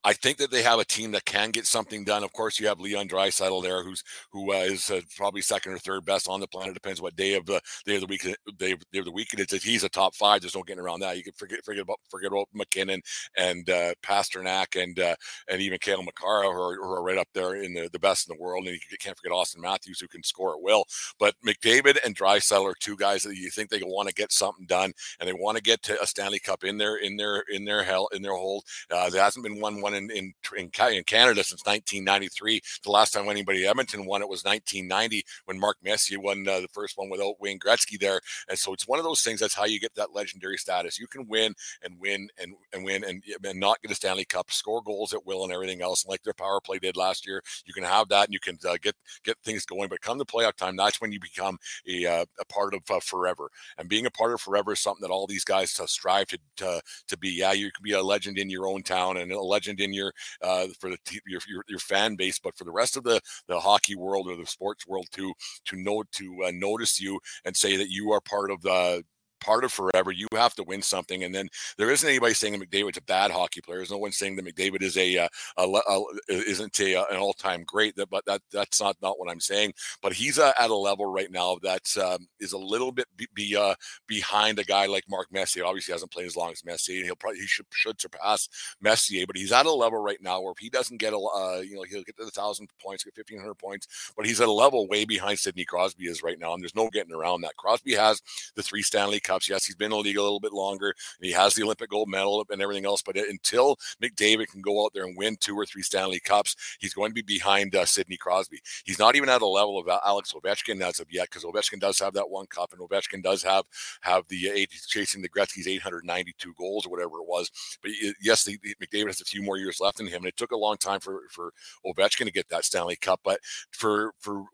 I 0.03 0.13
think 0.13 0.37
that 0.37 0.51
they 0.51 0.61
have 0.61 0.79
a 0.79 0.85
team 0.85 1.11
that 1.11 1.25
can 1.25 1.51
get 1.51 1.65
something 1.65 2.03
done. 2.03 2.23
Of 2.23 2.33
course, 2.33 2.59
you 2.59 2.67
have 2.67 2.79
Leon 2.79 3.07
Draisaitl 3.07 3.63
there, 3.63 3.83
who's 3.83 4.03
who 4.31 4.53
uh, 4.53 4.57
is 4.57 4.89
uh, 4.89 5.01
probably 5.15 5.41
second 5.41 5.73
or 5.73 5.79
third 5.79 6.05
best 6.05 6.27
on 6.27 6.39
the 6.39 6.47
planet. 6.47 6.73
Depends 6.73 7.01
what 7.01 7.15
day 7.15 7.35
of 7.35 7.45
the 7.45 7.61
day 7.85 7.95
of 7.95 8.01
the 8.01 8.07
week 8.07 8.23
day, 8.57 8.75
day 8.91 8.99
of 8.99 9.05
the 9.05 9.11
week 9.11 9.33
it 9.33 9.51
is. 9.51 9.63
He's 9.63 9.83
a 9.83 9.89
top 9.89 10.15
five. 10.15 10.41
There's 10.41 10.55
no 10.55 10.63
getting 10.63 10.83
around 10.83 11.01
that. 11.01 11.17
You 11.17 11.23
can 11.23 11.33
forget 11.33 11.63
forget 11.63 11.83
about 11.83 11.99
forget 12.09 12.31
about 12.31 12.47
MacKinnon 12.53 13.01
and 13.37 13.69
uh, 13.69 13.93
Pastrnak 14.03 14.81
and 14.81 14.99
uh, 14.99 15.15
and 15.47 15.61
even 15.61 15.79
Cale 15.79 16.03
Makar, 16.03 16.43
who 16.43 16.61
are, 16.61 16.75
who 16.75 16.91
are, 16.91 17.03
right 17.03 17.17
up 17.17 17.27
there 17.33 17.55
in 17.55 17.73
the, 17.73 17.89
the 17.91 17.99
best 17.99 18.29
in 18.29 18.35
the 18.35 18.41
world. 18.41 18.65
And 18.65 18.75
you 18.75 18.97
can't 18.97 19.17
forget 19.17 19.33
Auston 19.33 19.57
Matthews, 19.57 19.99
who 19.99 20.07
can 20.07 20.23
score 20.23 20.53
at 20.55 20.61
will. 20.61 20.85
But 21.19 21.35
McDavid 21.45 21.97
and 22.05 22.15
Draisaitl 22.15 22.63
are 22.63 22.75
two 22.79 22.95
guys 22.95 23.23
that 23.23 23.35
you 23.35 23.49
think 23.49 23.69
they 23.69 23.81
want 23.83 24.07
to 24.07 24.15
get 24.15 24.31
something 24.31 24.65
done, 24.65 24.93
and 25.19 25.27
they 25.27 25.33
want 25.33 25.57
to 25.57 25.63
get 25.63 25.81
to 25.83 26.01
a 26.01 26.07
Stanley 26.07 26.39
Cup 26.39 26.63
in 26.63 26.77
their 26.77 26.97
in 26.97 27.17
their 27.17 27.43
in 27.51 27.65
their 27.65 27.83
hell 27.83 28.07
in 28.13 28.21
their 28.21 28.35
hold. 28.35 28.63
Uh, 28.89 29.09
there 29.09 29.23
hasn't 29.23 29.43
been 29.43 29.59
won 29.63 29.81
one 29.81 29.93
in, 29.93 30.11
in, 30.11 30.33
in, 30.57 30.69
Canada 30.69 31.41
since 31.41 31.65
1993. 31.65 32.61
The 32.83 32.91
last 32.91 33.13
time 33.13 33.29
anybody 33.29 33.65
Edmonton 33.65 34.05
won 34.05 34.21
it 34.21 34.27
was 34.27 34.43
1990 34.43 35.23
when 35.45 35.57
Mark 35.57 35.77
Messier 35.81 36.19
won 36.19 36.45
uh, 36.45 36.59
the 36.59 36.67
first 36.67 36.97
one 36.97 37.09
without 37.09 37.39
Wayne 37.39 37.59
Gretzky 37.59 37.97
there. 37.97 38.19
And 38.49 38.59
so 38.59 38.73
it's 38.73 38.89
one 38.89 38.99
of 38.99 39.05
those 39.05 39.21
things. 39.21 39.39
That's 39.39 39.55
how 39.55 39.63
you 39.63 39.79
get 39.79 39.95
that 39.95 40.13
legendary 40.13 40.57
status. 40.57 40.99
You 40.99 41.07
can 41.07 41.25
win 41.29 41.53
and 41.81 41.97
win 41.97 42.27
and, 42.37 42.55
and 42.73 42.83
win 42.83 43.05
and, 43.05 43.23
and 43.45 43.59
not 43.59 43.81
get 43.81 43.91
a 43.91 43.95
Stanley 43.95 44.25
Cup, 44.25 44.51
score 44.51 44.81
goals 44.81 45.13
at 45.13 45.25
will 45.25 45.45
and 45.45 45.53
everything 45.53 45.81
else. 45.81 46.03
And 46.03 46.11
like 46.11 46.23
their 46.23 46.33
power 46.33 46.59
play 46.59 46.77
did 46.77 46.97
last 46.97 47.25
year, 47.25 47.41
you 47.65 47.73
can 47.73 47.85
have 47.85 48.09
that 48.09 48.25
and 48.25 48.33
you 48.33 48.41
can 48.41 48.57
uh, 48.67 48.77
get 48.81 48.95
get 49.23 49.37
things 49.45 49.65
going. 49.65 49.87
But 49.87 50.01
come 50.01 50.17
the 50.17 50.25
playoff 50.25 50.55
time, 50.57 50.75
that's 50.75 50.99
when 50.99 51.13
you 51.13 51.21
become 51.21 51.57
a, 51.87 52.05
uh, 52.05 52.25
a 52.39 52.45
part 52.45 52.73
of 52.73 52.81
uh, 52.91 52.99
forever. 52.99 53.49
And 53.77 53.87
being 53.87 54.05
a 54.05 54.11
part 54.11 54.33
of 54.33 54.41
forever 54.41 54.73
is 54.73 54.81
something 54.81 55.07
that 55.07 55.13
all 55.13 55.25
these 55.25 55.45
guys 55.45 55.79
uh, 55.79 55.85
strive 55.85 56.27
to, 56.27 56.37
to 56.57 56.81
to 57.07 57.17
be. 57.17 57.29
Yeah, 57.29 57.53
you 57.53 57.71
can 57.71 57.83
be 57.83 57.93
a 57.93 58.03
legend 58.03 58.37
in 58.37 58.49
your 58.49 58.67
own 58.67 58.83
town 58.83 59.17
and 59.17 59.31
a 59.31 59.41
legend 59.53 59.79
in 59.79 59.93
your 59.93 60.11
uh, 60.41 60.67
for 60.79 60.89
the 60.89 60.97
your, 61.25 61.41
your, 61.47 61.63
your 61.67 61.79
fan 61.79 62.15
base, 62.15 62.39
but 62.39 62.55
for 62.57 62.63
the 62.65 62.71
rest 62.71 62.97
of 62.97 63.03
the 63.03 63.19
the 63.47 63.59
hockey 63.59 63.95
world 63.95 64.27
or 64.27 64.35
the 64.35 64.45
sports 64.45 64.87
world 64.87 65.07
to 65.11 65.33
to 65.65 65.75
know 65.75 66.03
to 66.11 66.25
uh, 66.45 66.51
notice 66.53 66.99
you 66.99 67.19
and 67.45 67.55
say 67.55 67.77
that 67.77 67.89
you 67.89 68.11
are 68.11 68.21
part 68.21 68.51
of 68.51 68.61
the 68.61 69.03
part 69.43 69.63
of 69.63 69.71
forever. 69.71 70.11
You 70.11 70.27
have 70.33 70.55
to 70.55 70.63
win 70.63 70.81
something. 70.81 71.23
And 71.23 71.35
then 71.35 71.49
there 71.77 71.91
isn't 71.91 72.07
anybody 72.07 72.33
saying 72.33 72.57
that 72.57 72.69
McDavid's 72.69 72.97
a 72.97 73.01
bad 73.01 73.31
hockey 73.31 73.61
player. 73.61 73.77
There's 73.79 73.91
no 73.91 73.97
one 73.97 74.11
saying 74.11 74.37
that 74.37 74.45
McDavid 74.45 74.81
is 74.81 74.97
a, 74.97 75.17
uh, 75.17 75.27
a, 75.57 75.63
a, 75.63 75.99
a 75.99 76.03
isn't 76.27 76.79
a, 76.79 76.95
uh, 76.95 77.05
an 77.11 77.17
all 77.17 77.33
time 77.33 77.63
great. 77.65 77.95
That, 77.95 78.09
but 78.09 78.25
that 78.25 78.41
that's 78.51 78.81
not 78.81 78.95
not 79.01 79.19
what 79.19 79.29
I'm 79.29 79.39
saying. 79.39 79.73
But 80.01 80.13
he's 80.13 80.39
uh, 80.39 80.53
at 80.59 80.69
a 80.69 80.75
level 80.75 81.05
right 81.05 81.31
now 81.31 81.57
that 81.63 81.95
um, 81.97 82.27
is 82.39 82.53
a 82.53 82.57
little 82.57 82.91
bit 82.91 83.05
be, 83.15 83.27
be 83.33 83.55
uh, 83.55 83.75
behind 84.07 84.59
a 84.59 84.63
guy 84.63 84.85
like 84.85 85.03
Mark 85.09 85.27
Messier. 85.31 85.65
Obviously, 85.65 85.91
hasn't 85.91 86.11
played 86.11 86.27
as 86.27 86.37
long 86.37 86.51
as 86.51 86.63
Messier, 86.63 86.97
and 86.97 87.05
he'll 87.05 87.15
probably 87.15 87.39
he 87.39 87.47
should 87.47 87.65
should 87.71 87.99
surpass 87.99 88.47
Messier. 88.81 89.25
But 89.27 89.37
he's 89.37 89.51
at 89.51 89.65
a 89.65 89.71
level 89.71 89.99
right 89.99 90.21
now 90.21 90.41
where 90.41 90.51
if 90.51 90.59
he 90.59 90.69
doesn't 90.69 90.97
get 90.97 91.13
a 91.13 91.17
uh, 91.17 91.61
you 91.61 91.75
know 91.75 91.83
he'll 91.83 92.03
get 92.03 92.17
to 92.17 92.25
the 92.25 92.31
thousand 92.31 92.69
points, 92.81 93.03
get 93.03 93.17
1500 93.17 93.55
points, 93.55 94.13
but 94.15 94.25
he's 94.25 94.41
at 94.41 94.47
a 94.47 94.51
level 94.51 94.87
way 94.87 95.05
behind 95.05 95.39
Sidney 95.39 95.65
Crosby 95.65 96.05
is 96.05 96.23
right 96.23 96.39
now, 96.39 96.53
and 96.53 96.61
there's 96.61 96.75
no 96.75 96.89
getting 96.89 97.13
around 97.13 97.41
that. 97.41 97.57
Crosby 97.57 97.93
has 97.93 98.21
the 98.55 98.63
three 98.63 98.81
Stanley 98.81 99.19
Cups. 99.33 99.49
Yes, 99.49 99.65
he's 99.65 99.75
been 99.75 99.85
in 99.85 99.91
the 99.91 99.97
league 99.97 100.17
a 100.17 100.21
little 100.21 100.39
bit 100.39 100.53
longer. 100.53 100.87
and 100.87 101.25
he 101.25 101.31
has 101.31 101.53
the 101.53 101.63
Olympic 101.63 101.89
gold 101.89 102.09
medal 102.09 102.45
and 102.49 102.61
everything 102.61 102.85
else. 102.85 103.01
But 103.01 103.17
until 103.17 103.77
McDavid 104.01 104.47
can 104.47 104.61
go 104.61 104.85
out 104.85 104.91
there 104.93 105.05
and 105.05 105.17
win 105.17 105.37
two 105.39 105.55
or 105.55 105.65
three 105.65 105.81
Stanley 105.81 106.19
Cups, 106.19 106.55
he's 106.79 106.93
going 106.93 107.09
to 107.09 107.15
be 107.15 107.21
behind 107.21 107.75
uh, 107.75 107.85
Sidney 107.85 108.17
Crosby. 108.17 108.59
He's 108.85 108.99
not 108.99 109.15
even 109.15 109.29
at 109.29 109.41
a 109.41 109.47
level 109.47 109.79
of 109.79 109.87
Alex 110.05 110.33
Ovechkin 110.33 110.81
as 110.81 110.99
of 110.99 111.07
yet, 111.11 111.29
because 111.29 111.43
Ovechkin 111.43 111.79
does 111.79 111.99
have 111.99 112.13
that 112.13 112.29
one 112.29 112.45
cup, 112.47 112.73
and 112.73 112.81
Ovechkin 112.81 113.23
does 113.23 113.43
have 113.43 113.65
have 114.01 114.27
the 114.27 114.49
eight 114.49 114.69
chasing 114.87 115.21
the 115.21 115.29
Gretzky's 115.29 115.67
892 115.67 116.53
goals 116.57 116.85
or 116.85 116.89
whatever 116.89 117.17
it 117.17 117.27
was. 117.27 117.49
But 117.81 117.91
yes, 118.21 118.43
the, 118.43 118.57
the, 118.61 118.75
McDavid 118.75 119.07
has 119.07 119.21
a 119.21 119.25
few 119.25 119.41
more 119.41 119.57
years 119.57 119.79
left 119.79 119.99
in 119.99 120.07
him, 120.07 120.17
and 120.17 120.27
it 120.27 120.37
took 120.37 120.51
a 120.51 120.57
long 120.57 120.77
time 120.77 120.99
for 120.99 121.21
for 121.29 121.53
Ovechkin 121.85 122.25
to 122.25 122.31
get 122.31 122.49
that 122.49 122.65
Stanley 122.65 122.95
Cup. 122.95 123.21
But 123.23 123.39
for 123.71 124.13
for 124.19 124.45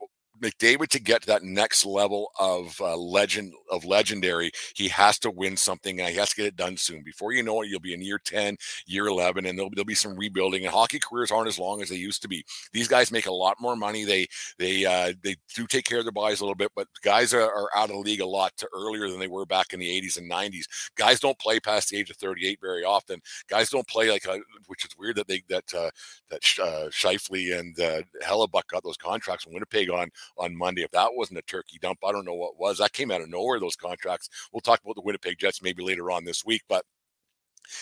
McDavid 0.42 0.88
to 0.90 1.00
get 1.00 1.22
to 1.22 1.28
that 1.28 1.44
next 1.44 1.86
level 1.86 2.32
of 2.40 2.80
uh, 2.82 2.96
legend 2.98 3.54
of 3.72 3.86
legendary, 3.86 4.52
he 4.76 4.88
has 4.90 5.20
to 5.20 5.32
win 5.32 5.58
something 5.58 6.00
and 6.00 6.10
he 6.10 6.16
has 6.16 6.30
to 6.30 6.36
get 6.36 6.46
it 6.46 6.56
done 6.56 6.78
soon. 6.78 7.04
Before 7.04 7.32
you 7.32 7.44
know 7.44 7.62
it, 7.62 7.70
you'll 7.70 7.80
be 7.80 7.94
in 7.94 8.02
year 8.02 8.20
10, 8.24 8.58
year 8.86 9.08
11, 9.08 9.46
and 9.46 9.58
there'll, 9.58 9.70
there'll 9.74 9.86
be 9.86 9.96
some 9.96 10.16
rebuilding. 10.16 10.64
And 10.64 10.74
hockey 10.74 11.00
careers 11.00 11.32
aren't 11.32 11.48
as 11.48 11.60
long 11.60 11.82
as 11.82 11.90
they 11.90 11.96
used 11.96 12.22
to 12.22 12.28
be. 12.28 12.46
These 12.72 12.88
guys 12.88 13.12
make 13.12 13.28
a 13.28 13.32
lot 13.32 13.58
more 13.60 13.76
money. 13.76 14.04
They 14.04 14.28
they 14.58 14.86
uh, 14.86 15.14
they 15.24 15.36
do 15.56 15.68
take 15.68 15.86
care 15.86 16.00
of 16.00 16.06
their 16.06 16.12
bodies 16.12 16.42
a 16.42 16.44
little 16.44 16.56
bit, 16.56 16.72
but 16.76 16.88
guys 17.04 17.34
are, 17.34 17.42
are 17.42 17.70
out 17.76 17.90
of 17.90 17.96
the 17.96 18.02
league 18.02 18.22
a 18.22 18.26
lot 18.26 18.56
to 18.58 18.70
earlier 18.74 19.10
than 19.10 19.20
they 19.20 19.28
were 19.28 19.46
back 19.46 19.74
in 19.74 19.80
the 19.80 20.02
80s 20.02 20.18
and 20.18 20.30
90s. 20.30 20.66
Guys 20.96 21.20
don't 21.20 21.38
play 21.40 21.60
past 21.60 21.90
the 21.90 21.98
age 21.98 22.10
of 22.10 22.18
38 22.18 22.60
very 22.62 22.84
often. 22.84 23.22
Guys 23.50 23.70
don't 23.70 23.88
play 23.88 24.10
like 24.10 24.26
a, 24.26 24.40
which 24.68 24.86
is 24.86 24.98
weird 24.98 25.16
that 25.18 25.28
they 25.28 25.44
that 25.50 25.74
uh, 25.74 25.90
that 26.30 26.42
uh, 26.62 26.90
Scheifele 26.90 27.60
and 27.60 27.80
uh, 27.80 28.02
Hellebuyck 28.24 28.68
got 28.68 28.84
those 28.84 28.98
contracts 28.98 29.46
in 29.46 29.54
Winnipeg 29.54 29.90
on 29.90 30.10
on 30.38 30.58
Monday. 30.58 30.84
If 30.84 30.92
that 30.92 31.14
wasn't 31.14 31.40
a 31.40 31.44
turkey 31.44 31.80
dump, 31.82 32.00
I 32.04 32.12
don't 32.12 32.26
know 32.26 32.36
what 32.36 32.60
was. 32.60 32.78
That 32.78 32.94
came 32.94 33.12
out 33.12 33.22
of 33.22 33.30
nowhere, 33.30 33.60
those 33.60 33.76
contracts. 33.76 34.30
We'll 34.52 34.62
talk 34.62 34.82
about 34.84 34.96
the 34.96 35.02
Winnipeg 35.02 35.38
Jets 35.40 35.62
maybe 35.62 35.84
later 35.84 36.12
on 36.12 36.26
this 36.26 36.46
week, 36.46 36.64
but 36.68 36.86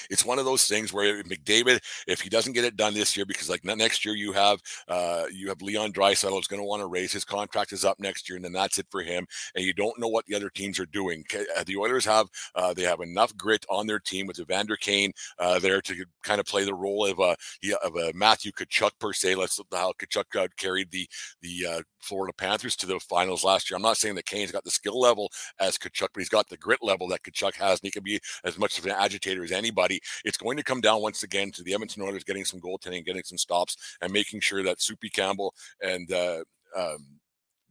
it's 0.10 0.26
one 0.26 0.40
of 0.40 0.46
those 0.46 0.66
things 0.66 0.94
where 0.94 1.24
McDavid, 1.24 1.80
if 2.08 2.22
he 2.22 2.30
doesn't 2.30 2.54
get 2.54 2.66
it 2.66 2.76
done 2.76 2.94
this 2.94 3.16
year, 3.16 3.26
because 3.26 3.50
like 3.50 3.64
next 3.64 4.06
year 4.06 4.16
you 4.16 4.32
have 4.32 4.62
uh, 4.88 5.26
you 5.32 5.48
have 5.50 5.62
Leon 5.62 5.94
Draisaitl 5.94 6.40
is 6.40 6.48
going 6.48 6.62
to 6.62 6.68
want 6.68 6.82
to 6.82 6.88
raise 6.88 7.12
his 7.12 7.26
contract 7.26 7.74
is 7.74 7.86
up 7.86 8.00
next 8.00 8.30
year, 8.30 8.36
and 8.36 8.46
then 8.46 8.52
that's 8.54 8.80
it 8.80 8.88
for 8.90 9.02
him. 9.02 9.26
And 9.56 9.66
you 9.66 9.74
don't 9.74 9.98
know 10.00 10.08
what 10.08 10.26
the 10.26 10.36
other 10.36 10.50
teams 10.50 10.80
are 10.80 10.86
doing. 10.86 11.24
Uh, 11.34 11.64
the 11.66 11.78
Oilers 11.78 12.06
have 12.06 12.28
uh, 12.56 12.74
they 12.74 12.84
have 12.84 13.02
enough 13.02 13.36
grit 13.38 13.66
on 13.70 13.88
their 13.88 14.00
team 14.00 14.28
with 14.28 14.40
Evander 14.40 14.76
Kane 14.76 15.12
uh, 15.40 15.60
there 15.60 15.82
to 15.82 16.06
kind 16.24 16.40
of 16.40 16.46
play 16.46 16.66
the 16.66 16.74
role 16.74 17.06
of 17.06 17.20
a 17.20 17.36
of 17.84 17.96
a 17.96 18.12
Matthew 18.14 18.52
Tkachuk 18.52 18.92
per 19.00 19.14
se. 19.14 19.36
Let's 19.36 19.60
how 19.72 19.94
Tkachuk 20.00 20.36
uh, 20.36 20.48
carried 20.58 20.92
the 20.92 21.08
the 21.42 21.66
uh, 21.70 21.82
Florida 22.00 22.34
Panthers 22.34 22.76
to 22.78 22.86
the 22.86 23.00
finals 23.00 23.44
last 23.44 23.70
year. 23.70 23.76
I'm 23.76 23.84
not 23.84 23.98
saying 23.98 24.16
that 24.16 24.26
Kane's 24.26 24.52
got 24.52 24.64
the 24.64 24.72
skill 24.72 25.00
level 25.00 25.30
as 25.60 25.78
Tkachuk, 25.78 26.10
but 26.14 26.22
he's 26.22 26.30
got 26.30 26.48
the 26.48 26.58
grit 26.58 26.80
level 26.82 27.08
that 27.10 27.24
Tkachuk 27.24 27.56
has, 27.56 27.80
and 27.80 27.88
he 27.88 27.92
can 27.92 28.04
be 28.04 28.20
as 28.44 28.58
much 28.58 28.80
of 28.80 28.86
an 28.86 28.92
agitator 28.92 29.44
as 29.44 29.52
anybody. 29.68 30.00
It's 30.24 30.38
going 30.38 30.58
to 30.58 30.64
come 30.64 30.82
down 30.82 31.02
once 31.02 31.24
again 31.24 31.52
to 31.52 31.64
the 31.64 31.74
Edmonton 31.74 32.04
Oilers 32.04 32.24
getting 32.24 32.46
some 32.46 32.60
goaltending, 32.60 33.06
getting 33.06 33.24
some 33.24 33.38
stops, 33.38 33.78
and 34.02 34.12
making 34.12 34.40
sure 34.40 34.64
that 34.64 34.82
Soupy 34.82 35.10
Campbell 35.10 35.54
and 35.82 36.12
uh, 36.12 36.44
um, 36.76 37.20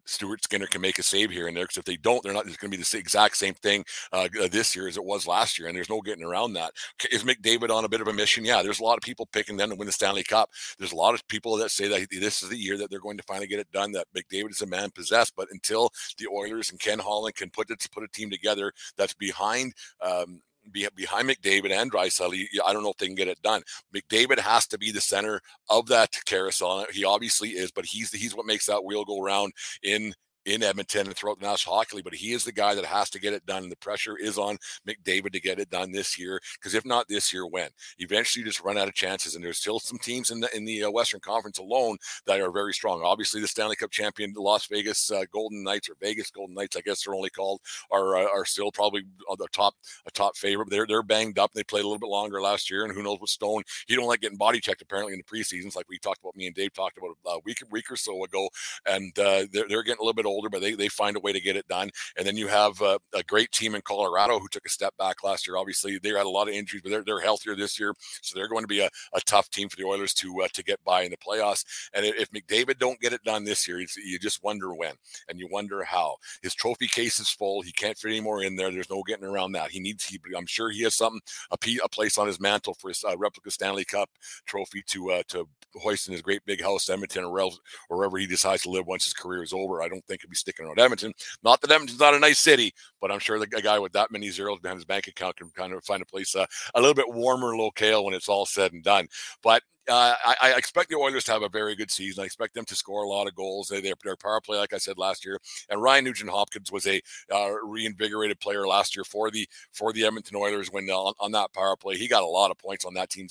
Stuart 0.07 0.45
Skinner 0.45 0.67
can 0.67 0.81
make 0.81 0.99
a 0.99 1.03
save 1.03 1.31
here 1.31 1.49
and 1.49 1.57
there 1.57 1.65
because 1.65 1.79
if 1.79 1.85
they 1.85 1.97
don't, 1.97 2.23
they're 2.23 2.33
not. 2.33 2.47
It's 2.47 2.57
going 2.57 2.71
to 2.71 2.77
be 2.77 2.83
the 2.83 2.99
exact 2.99 3.37
same 3.37 3.55
thing 3.55 3.85
uh, 4.13 4.29
this 4.51 4.75
year 4.77 4.89
as 4.89 4.97
it 4.97 5.05
was 5.05 5.27
last 5.27 5.59
year, 5.59 5.69
and 5.69 5.77
there's 5.77 5.91
no 5.91 6.01
getting 6.01 6.25
around 6.25 6.53
that. 6.53 6.73
Is 7.11 7.25
McDavid 7.25 7.71
on 7.71 7.85
a 7.85 7.89
bit 7.89 8.01
of 8.01 8.09
a 8.09 8.13
mission? 8.13 8.45
Yeah, 8.45 8.63
there's 8.63 8.81
a 8.81 8.85
lot 8.85 8.97
of 8.97 9.03
people 9.03 9.27
picking 9.33 9.57
them 9.57 9.71
to 9.71 9.77
win 9.77 9.87
the 9.87 9.93
Stanley 9.93 10.23
Cup. 10.23 10.51
There's 10.79 10.93
a 10.93 10.97
lot 10.97 11.15
of 11.15 11.27
people 11.27 11.57
that 11.57 11.71
say 11.71 11.89
that 11.89 12.09
this 12.11 12.43
is 12.43 12.49
the 12.49 12.57
year 12.57 12.79
that 12.79 12.89
they're 12.89 13.01
going 13.01 13.17
to 13.17 13.25
finally 13.25 13.49
get 13.49 13.59
it 13.59 13.71
done. 13.73 13.93
That 13.93 14.07
McDavid 14.17 14.51
is 14.51 14.63
a 14.63 14.67
man 14.67 14.91
possessed, 14.91 15.35
but 15.37 15.49
until 15.51 15.91
the 16.19 16.29
Oilers 16.29 16.71
and 16.71 16.81
Ken 16.81 16.99
Holland 16.99 17.35
can 17.35 17.51
put 17.51 17.71
it 17.71 17.85
put 17.93 18.05
a 18.05 18.09
team 18.09 18.31
together 18.31 18.73
that's 18.97 19.15
behind. 19.15 19.75
Um, 20.01 20.41
behind 20.73 21.29
McDavid 21.29 21.71
and 21.71 21.91
Draisaitl, 21.91 22.47
I 22.65 22.73
don't 22.73 22.83
know 22.83 22.91
if 22.91 22.97
they 22.97 23.07
can 23.07 23.15
get 23.15 23.29
it 23.29 23.41
done. 23.43 23.63
McDavid 23.95 24.39
has 24.39 24.67
to 24.69 24.79
be 24.79 24.91
the 24.91 25.01
center 25.01 25.41
of 25.69 25.87
that 25.87 26.17
carousel. 26.27 26.87
He 26.93 27.05
obviously 27.05 27.51
is, 27.51 27.71
but 27.71 27.85
he's 27.85 28.11
he's 28.13 28.35
what 28.35 28.47
makes 28.47 28.67
that 28.67 28.85
wheel 28.85 29.05
go 29.05 29.23
around 29.23 29.53
in 29.83 30.15
in 30.47 30.63
Edmonton 30.63 31.09
and 31.09 31.17
throughout 31.17 31.41
the 31.41 31.47
National 31.47 31.75
Hockey 31.75 31.97
League, 31.97 32.05
but 32.05 32.15
he 32.15 32.33
is 32.33 32.45
the 32.45 32.53
guy 32.53 32.75
that 32.75 32.85
has 32.85 33.11
to 33.11 33.21
get 33.21 33.35
it 33.35 33.45
done. 33.45 33.65
And 33.65 33.73
the 33.73 33.77
pressure 33.77 34.17
is 34.17 34.39
on 34.39 34.59
McDavid 34.89 35.33
to 35.33 35.41
get 35.41 35.59
it 35.59 35.71
done 35.71 35.93
this 35.93 36.19
year. 36.19 36.41
Because 36.55 36.75
if 36.75 36.85
not 36.85 37.09
this 37.09 37.33
year, 37.33 37.47
when? 37.47 37.69
Eventually, 37.99 38.43
you 38.43 38.49
just 38.49 38.63
run 38.63 38.79
out 38.79 38.89
of 38.89 38.95
chances. 38.95 39.35
And 39.35 39.45
there's 39.45 39.59
still 39.59 39.81
some 39.81 39.99
teams 39.99 40.31
in 40.31 40.41
the 40.41 40.57
in 40.57 40.65
the 40.65 40.85
uh, 40.85 40.91
Western 40.91 41.21
Conference 41.21 41.59
alone 41.59 41.99
that 42.27 42.41
are 42.41 42.53
very 42.53 42.73
strong. 42.73 43.03
Obviously, 43.03 43.41
the 43.41 43.49
Stanley 43.49 43.77
Cup 43.77 43.91
champion, 43.91 44.33
the 44.33 44.41
Las 44.41 44.67
Vegas 44.67 45.11
uh, 45.11 45.25
Golden 45.33 45.63
Knights 45.63 45.89
or 45.89 45.97
Vegas 46.01 46.31
Golden 46.31 46.55
Knights, 46.55 46.77
I 46.77 46.81
guess 46.81 47.05
they're 47.05 47.15
only 47.15 47.31
called, 47.31 47.61
are 47.91 48.17
uh, 48.17 48.29
are 48.33 48.45
still 48.45 48.71
probably 48.71 49.03
the 49.37 49.49
top 49.53 49.75
a 50.07 50.11
top 50.11 50.37
favorite. 50.37 50.71
They're 50.71 50.87
they're 50.87 51.03
banged 51.03 51.39
up. 51.39 51.53
They 51.53 51.65
played 51.65 51.85
a 51.85 51.89
little 51.89 51.99
bit 51.99 52.09
longer 52.09 52.41
last 52.41 52.71
year, 52.71 52.85
and 52.85 52.95
who 52.95 53.03
knows 53.03 53.21
what 53.21 53.29
Stone? 53.31 53.63
He 53.87 53.97
don't 53.97 54.07
like 54.07 54.21
getting 54.21 54.39
body 54.39 54.61
checked 54.61 54.83
apparently 54.83 55.15
in 55.15 55.19
the 55.19 55.25
preseasons, 55.25 55.77
like 55.77 55.89
we 55.89 55.99
talked 55.99 56.21
about. 56.21 56.37
Me 56.37 56.47
and 56.47 56.55
Dave 56.55 56.73
talked 56.73 56.99
about 56.99 57.17
a 57.27 57.39
week 57.45 57.59
week 57.71 57.91
or 57.91 57.97
so 57.97 58.23
ago, 58.25 58.49
and 58.87 59.19
uh, 59.19 59.47
they're 59.53 59.67
they're 59.69 59.83
getting 59.83 60.01
a 60.01 60.05
little 60.05 60.15
bit 60.15 60.27
older, 60.27 60.36
but 60.51 60.61
they 60.61 60.75
they 60.75 60.89
find 60.89 61.17
a 61.17 61.21
way 61.21 61.33
to 61.33 61.41
get 61.41 61.57
it 61.57 61.69
done. 61.69 61.91
And 62.17 62.27
then 62.27 62.37
you 62.37 62.49
have 62.49 62.81
uh, 62.83 62.99
a 63.15 63.23
great 63.23 63.53
team 63.53 63.75
in 63.75 63.83
Colorado 63.83 64.39
who 64.39 64.49
took 64.49 64.67
a 64.67 64.71
step 64.71 64.95
back 64.99 65.23
last 65.25 65.47
year. 65.47 65.57
Obviously, 65.57 65.99
they 65.99 66.11
had 66.11 66.27
a 66.27 66.29
lot 66.29 66.49
of 66.49 66.55
injuries, 66.55 66.83
but 66.83 66.91
they're, 66.91 67.05
they're 67.05 67.21
healthier 67.21 67.57
this 67.57 67.79
year, 67.79 67.95
so 68.23 68.39
they're 68.39 68.49
going 68.49 68.63
to 68.63 68.69
be 68.69 68.81
a, 68.81 68.91
a 69.15 69.21
tough 69.23 69.49
team 69.51 69.69
for 69.69 69.77
the 69.77 69.85
Oilers 69.85 70.15
to 70.15 70.43
uh, 70.43 70.49
to 70.53 70.63
get 70.63 70.83
by 70.85 71.03
in 71.03 71.11
the 71.11 71.17
playoffs. 71.17 71.65
And 71.95 72.05
if 72.05 72.31
McDavid 72.31 72.79
don't 72.79 73.01
get 73.01 73.13
it 73.13 73.23
done 73.25 73.45
this 73.45 73.67
year, 73.67 73.81
you 73.81 74.19
just 74.19 74.43
wonder 74.43 74.75
when, 74.75 74.95
and 75.29 75.39
you 75.39 75.49
wonder 75.51 75.83
how. 75.83 76.17
His 76.43 76.55
trophy 76.55 76.89
case 76.89 77.19
is 77.19 77.31
full. 77.31 77.63
He 77.63 77.73
can't 77.73 77.97
fit 77.97 78.11
any 78.11 78.21
more 78.21 78.43
in 78.43 78.57
there. 78.57 78.71
There's 78.71 78.91
no 78.91 79.03
getting 79.03 79.25
around 79.27 79.53
that. 79.53 79.71
He 79.71 79.81
needs. 79.81 80.05
He, 80.05 80.21
I'm 80.37 80.47
sure 80.47 80.71
he 80.71 80.83
has 80.83 80.95
something 80.95 81.21
a, 81.51 81.57
a 81.85 81.89
place 81.89 82.19
on 82.19 82.27
his 82.27 82.41
mantle 82.41 82.75
for 82.75 82.89
his 82.89 83.05
uh, 83.05 83.17
replica 83.17 83.51
Stanley 83.51 83.85
Cup 83.85 84.11
trophy 84.47 84.83
to 84.89 85.13
uh, 85.13 85.23
to 85.29 85.49
hoist 85.75 86.09
in 86.09 86.13
his 86.13 86.23
great 86.23 86.45
big 86.47 86.63
house, 86.63 86.89
Edmonton, 86.89 87.25
or 87.25 87.51
wherever 87.89 88.19
he 88.19 88.27
decides 88.27 88.63
to 88.63 88.71
live 88.71 88.87
once 88.87 89.05
his 89.05 89.13
career 89.13 89.43
is 89.43 89.53
over. 89.53 89.83
I 89.83 89.89
don't 89.89 90.05
think 90.07 90.25
he'll 90.27 90.31
be 90.31 90.37
sticking 90.37 90.67
around 90.67 90.79
Edmonton. 90.79 91.13
Not 91.43 91.61
that 91.63 91.71
Edmonton 91.71 91.87
Edmonton's 91.87 92.01
not 92.01 92.15
a 92.15 92.19
nice 92.19 92.41
city, 92.41 92.75
but 93.01 93.13
I'm 93.13 93.21
sure 93.21 93.39
the 93.39 93.47
a 93.57 93.63
guy 93.63 93.79
with 93.79 93.93
that 93.93 94.11
many 94.11 94.31
zeros 94.31 94.59
behind 94.59 94.79
his 94.79 94.85
bank 94.85 95.07
account 95.07 95.37
can 95.37 95.51
kind 95.51 95.73
of 95.73 95.85
find 95.85 96.03
a 96.03 96.07
place 96.07 96.35
uh, 96.35 96.47
a 96.75 96.81
little 96.81 96.95
bit 96.95 97.13
warmer 97.13 97.57
locale 97.57 98.05
when 98.05 98.15
it's 98.15 98.29
all 98.29 98.45
said 98.45 98.73
and 98.73 98.83
done. 98.83 99.07
But 99.43 99.63
uh, 99.89 100.15
I, 100.25 100.37
I, 100.43 100.51
expect 100.57 100.91
the 100.91 100.97
Oilers 100.97 101.25
to 101.25 101.33
have 101.33 101.43
a 101.43 101.49
very 101.49 101.77
good 101.77 101.91
season. 101.91 102.23
I 102.23 102.25
expect 102.25 102.55
them 102.55 102.65
to 102.65 102.75
score 102.75 103.05
a 103.05 103.09
lot 103.09 103.29
of 103.29 103.35
goals. 103.35 103.69
They, 103.69 103.81
they're 103.81 104.17
power 104.17 104.41
play, 104.41 104.59
like 104.59 104.73
I 104.73 104.79
said 104.79 104.99
last 104.99 105.25
year. 105.25 105.39
And 105.69 105.81
Ryan 105.81 106.05
Nugent 106.05 106.31
Hopkins 106.31 106.73
was 106.73 106.87
a 106.87 107.01
uh, 107.33 107.53
reinvigorated 107.63 108.41
player 108.41 108.67
last 108.67 108.97
year 108.97 109.05
for 109.05 109.31
the 109.31 109.49
for 109.73 109.93
the 109.93 110.05
Edmonton 110.05 110.37
Oilers 110.37 110.73
when 110.73 110.89
uh, 110.91 110.97
on, 110.97 111.15
on, 111.21 111.33
that 111.33 111.53
power 111.53 111.77
play. 111.77 111.97
He 111.97 112.09
got 112.09 112.23
a 112.23 112.27
lot 112.27 112.51
of 112.51 112.59
points 112.59 112.85
on 112.85 112.95
that 112.95 113.11
team, 113.11 113.29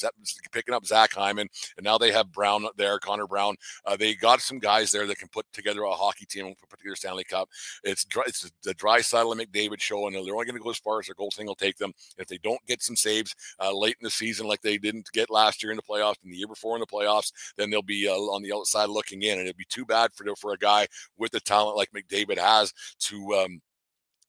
picking 0.51 0.73
up 0.73 0.85
Zach 0.85 1.13
Hyman, 1.13 1.49
and 1.77 1.83
now 1.83 1.97
they 1.97 2.11
have 2.11 2.31
Brown 2.31 2.65
there, 2.77 2.99
Connor 2.99 3.27
Brown. 3.27 3.55
Uh, 3.85 3.97
they 3.97 4.13
got 4.13 4.41
some 4.41 4.59
guys 4.59 4.91
there 4.91 5.07
that 5.07 5.17
can 5.17 5.27
put 5.29 5.45
together 5.51 5.83
a 5.83 5.91
hockey 5.91 6.25
team, 6.25 6.53
put 6.69 6.79
together 6.79 6.95
Stanley 6.95 7.23
Cup. 7.25 7.49
It's 7.83 8.05
it's 8.27 8.51
the 8.63 8.75
Draisaitl 8.75 9.31
and 9.31 9.41
McDavid 9.41 9.81
show, 9.81 10.07
and 10.07 10.15
they're 10.15 10.33
only 10.33 10.45
going 10.45 10.57
to 10.57 10.63
go 10.63 10.69
as 10.69 10.77
far 10.77 10.99
as 10.99 11.07
their 11.07 11.15
goaltending 11.15 11.47
will 11.47 11.55
take 11.55 11.77
them. 11.77 11.93
If 12.17 12.27
they 12.27 12.37
don't 12.37 12.65
get 12.65 12.81
some 12.81 12.95
saves 12.95 13.35
late 13.73 13.97
in 13.99 14.05
the 14.05 14.11
season, 14.11 14.47
like 14.47 14.61
they 14.61 14.77
didn't 14.77 15.11
get 15.11 15.29
last 15.29 15.61
year 15.61 15.71
in 15.71 15.75
the 15.75 15.83
playoffs 15.83 16.15
and 16.23 16.31
the 16.31 16.37
year 16.37 16.44
before 16.47 16.75
in 16.75 16.81
the 16.81 16.87
playoffs 16.87 17.05
playoffs, 17.05 17.31
then 17.57 17.69
they'll 17.69 17.81
be 17.81 18.07
uh, 18.07 18.13
on 18.13 18.41
the 18.41 18.53
outside 18.53 18.89
looking 18.89 19.23
in, 19.23 19.33
and 19.33 19.41
it'd 19.41 19.57
be 19.57 19.65
too 19.69 19.85
bad 19.85 20.11
for 20.13 20.25
for 20.35 20.53
a 20.53 20.57
guy 20.57 20.87
with 21.17 21.31
the 21.31 21.39
talent 21.39 21.77
like 21.77 21.89
McDavid 21.91 22.37
has 22.37 22.73
to. 22.99 23.33
Um, 23.35 23.61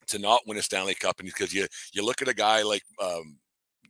to 0.07 0.19
not 0.19 0.39
win 0.47 0.57
a 0.57 0.61
Stanley 0.61 0.95
Cup, 0.95 1.19
and 1.19 1.27
because 1.27 1.53
you 1.53 1.67
you 1.91 2.01
look 2.01 2.21
at 2.21 2.29
a 2.29 2.33
guy 2.33 2.61
like 2.61 2.83
um, 3.03 3.37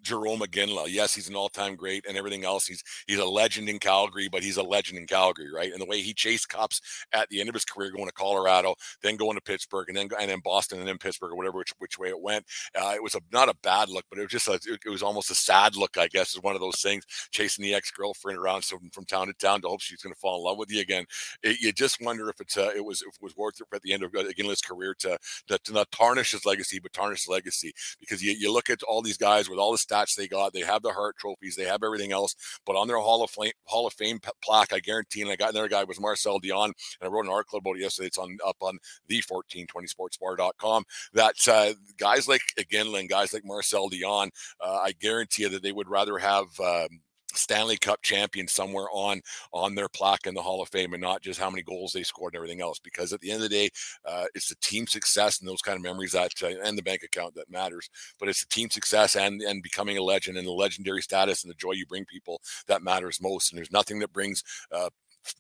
Jarome 0.08 0.40
Iginla. 0.40 0.86
Yes, 0.90 1.14
he's 1.14 1.30
an 1.30 1.36
all-time 1.36 1.76
great 1.76 2.06
and 2.08 2.18
everything 2.18 2.46
else. 2.46 2.66
He's 2.66 2.84
he's 3.08 3.20
a 3.20 3.26
legend 3.26 3.70
in 3.70 3.80
Calgary, 3.80 4.28
but 4.32 4.44
he's 4.44 4.58
a 4.58 4.64
legend 4.64 4.98
in 4.98 5.08
Calgary, 5.08 5.52
right? 5.52 5.72
And 5.72 5.82
the 5.82 5.86
way 5.86 6.02
he 6.02 6.14
chased 6.14 6.50
cups 6.50 6.82
at 7.14 7.30
the 7.30 7.40
end 7.40 7.50
of 7.50 7.56
his 7.56 7.66
career, 7.66 7.92
going 7.92 8.08
to 8.08 8.14
Colorado, 8.14 8.76
then 9.02 9.18
going 9.18 9.36
to 9.36 9.42
Pittsburgh, 9.42 9.90
and 9.90 9.98
then 9.98 10.10
and 10.20 10.30
then 10.30 10.40
Boston, 10.44 10.80
and 10.80 10.88
then 10.88 10.98
Pittsburgh, 10.98 11.32
or 11.32 11.36
whatever 11.36 11.58
which, 11.58 11.74
which 11.80 12.00
way 12.00 12.10
it 12.10 12.20
went. 12.20 12.46
Uh, 12.76 12.94
it 12.96 13.04
was 13.04 13.16
a 13.16 13.22
not 13.32 13.50
a 13.50 13.56
bad 13.64 13.90
look, 13.90 14.06
but 14.10 14.20
it 14.20 14.24
was 14.24 14.32
just 14.32 14.48
a, 14.48 14.54
it, 14.54 14.80
it, 14.86 14.90
was 14.90 15.04
almost 15.04 15.32
a 15.32 15.36
sad 15.36 15.76
look, 15.76 15.98
I 15.98 16.08
guess, 16.08 16.36
is 16.36 16.42
one 16.42 16.56
of 16.56 16.62
those 16.62 16.82
things. 16.82 17.04
Chasing 17.32 17.64
the 17.64 17.74
ex-girlfriend 17.74 18.40
around 18.40 18.62
so 18.64 18.78
from 18.94 19.06
town 19.06 19.28
to 19.28 19.34
town 19.34 19.62
to 19.62 19.68
hope 19.68 19.82
she's 19.82 20.02
going 20.02 20.14
to 20.14 20.20
fall 20.20 20.38
in 20.38 20.46
love 20.46 20.58
with 20.58 20.72
you 20.72 20.82
again. 20.82 21.06
It, 21.44 21.60
you 21.60 21.72
just 21.72 22.02
wonder 22.02 22.30
if 22.30 22.40
it's 22.40 22.58
uh, 22.58 22.72
it 22.76 22.84
was 22.84 23.02
it 23.02 23.10
was 23.22 23.36
worth 23.36 23.60
it 23.60 23.68
at 23.74 23.82
the 23.82 23.94
end 23.94 24.04
of 24.04 24.12
Iginla's 24.12 24.62
career 24.62 24.96
to, 25.00 25.18
to 25.48 25.58
to 25.58 25.74
not 25.74 25.92
tarnish 25.92 26.32
his 26.32 26.46
legacy, 26.46 26.80
but 26.80 26.94
tarnish 26.94 27.22
his 27.22 27.28
legacy 27.28 27.74
because 28.00 28.24
you, 28.24 28.34
you 28.34 28.52
look 28.52 28.70
at 28.70 28.84
all 28.84 29.02
these 29.02 29.18
guys 29.18 29.50
with 29.50 29.60
all 29.60 29.72
the 29.72 29.78
stats 29.78 29.97
they 30.16 30.28
got. 30.28 30.54
They 30.54 30.62
have 30.62 30.82
the 30.82 30.92
Hart 30.92 31.18
trophies. 31.18 31.56
They 31.56 31.66
have 31.66 31.84
everything 31.84 32.12
else. 32.12 32.36
But 32.66 32.76
on 32.76 32.88
their 32.88 32.98
Hall 32.98 33.24
of 33.24 33.30
Fame 33.30 33.52
Hall 33.66 33.88
of 33.88 33.94
Fame 33.94 34.20
plaque, 34.44 34.74
I 34.74 34.80
guarantee, 34.80 35.22
and 35.22 35.32
I 35.32 35.36
got 35.36 35.52
another 35.52 35.68
guy 35.68 35.84
was 35.84 36.00
Marcel 36.00 36.40
Dionne, 36.40 36.66
and 36.66 36.74
I 37.02 37.08
wrote 37.08 37.26
an 37.26 37.32
article 37.32 37.60
about 37.60 37.78
it 37.78 37.82
yesterday. 37.82 38.08
It's 38.08 38.18
on 38.18 38.38
up 38.46 38.58
on 38.62 38.78
the 39.08 39.22
1420sportsbar.com. 39.22 40.84
That 41.14 41.36
uh, 41.48 41.74
guys 41.98 42.28
like 42.28 42.42
Iginla, 42.60 43.10
guys 43.10 43.34
like 43.34 43.46
Marcel 43.46 43.90
Dionne, 43.90 44.30
uh, 44.62 44.80
I 44.84 44.94
guarantee 44.94 45.44
you 45.44 45.50
that 45.50 45.64
they 45.64 45.72
would 45.72 45.90
rather 45.90 46.18
have. 46.18 46.48
Um, 46.60 47.02
Stanley 47.38 47.78
Cup 47.78 48.02
champion 48.02 48.48
somewhere 48.48 48.88
on 48.92 49.22
on 49.54 49.76
their 49.76 49.90
plaque 49.90 50.28
in 50.28 50.34
the 50.34 50.42
Hall 50.42 50.62
of 50.62 50.70
Fame, 50.70 50.94
and 50.94 51.02
not 51.02 51.22
just 51.22 51.40
how 51.40 51.50
many 51.50 51.64
goals 51.64 51.94
they 51.94 52.04
scored 52.04 52.34
and 52.34 52.38
everything 52.38 52.62
else. 52.62 52.80
Because 52.80 53.14
at 53.14 53.22
the 53.22 53.32
end 53.32 53.44
of 53.44 53.50
the 53.50 53.56
day, 53.56 53.70
uh, 54.06 54.26
it's 54.36 54.50
the 54.50 54.56
team 54.62 54.88
success 54.88 55.40
and 55.40 55.48
those 55.48 55.62
kind 55.62 55.76
of 55.76 55.84
memories 55.84 56.12
that 56.12 56.32
uh, 56.44 56.48
and 56.64 56.78
the 56.78 56.84
bank 56.84 57.04
account 57.04 57.36
that 57.36 57.50
matters. 57.50 57.90
But 58.20 58.30
it's 58.30 58.42
the 58.42 58.54
team 58.54 58.70
success 58.70 59.16
and 59.16 59.42
and 59.42 59.64
becoming 59.64 59.98
a 59.98 60.04
legend 60.04 60.38
and 60.38 60.48
the 60.48 60.52
legendary 60.52 61.02
status 61.02 61.44
and 61.44 61.50
the 61.50 61.56
joy 61.56 61.72
you 61.72 61.86
bring 61.86 62.06
people 62.06 62.42
that 62.68 62.84
matters 62.84 63.22
most. 63.22 63.52
And 63.52 63.58
there's 63.58 63.72
nothing 63.72 64.00
that 64.00 64.14
brings 64.14 64.44
uh, 64.72 64.90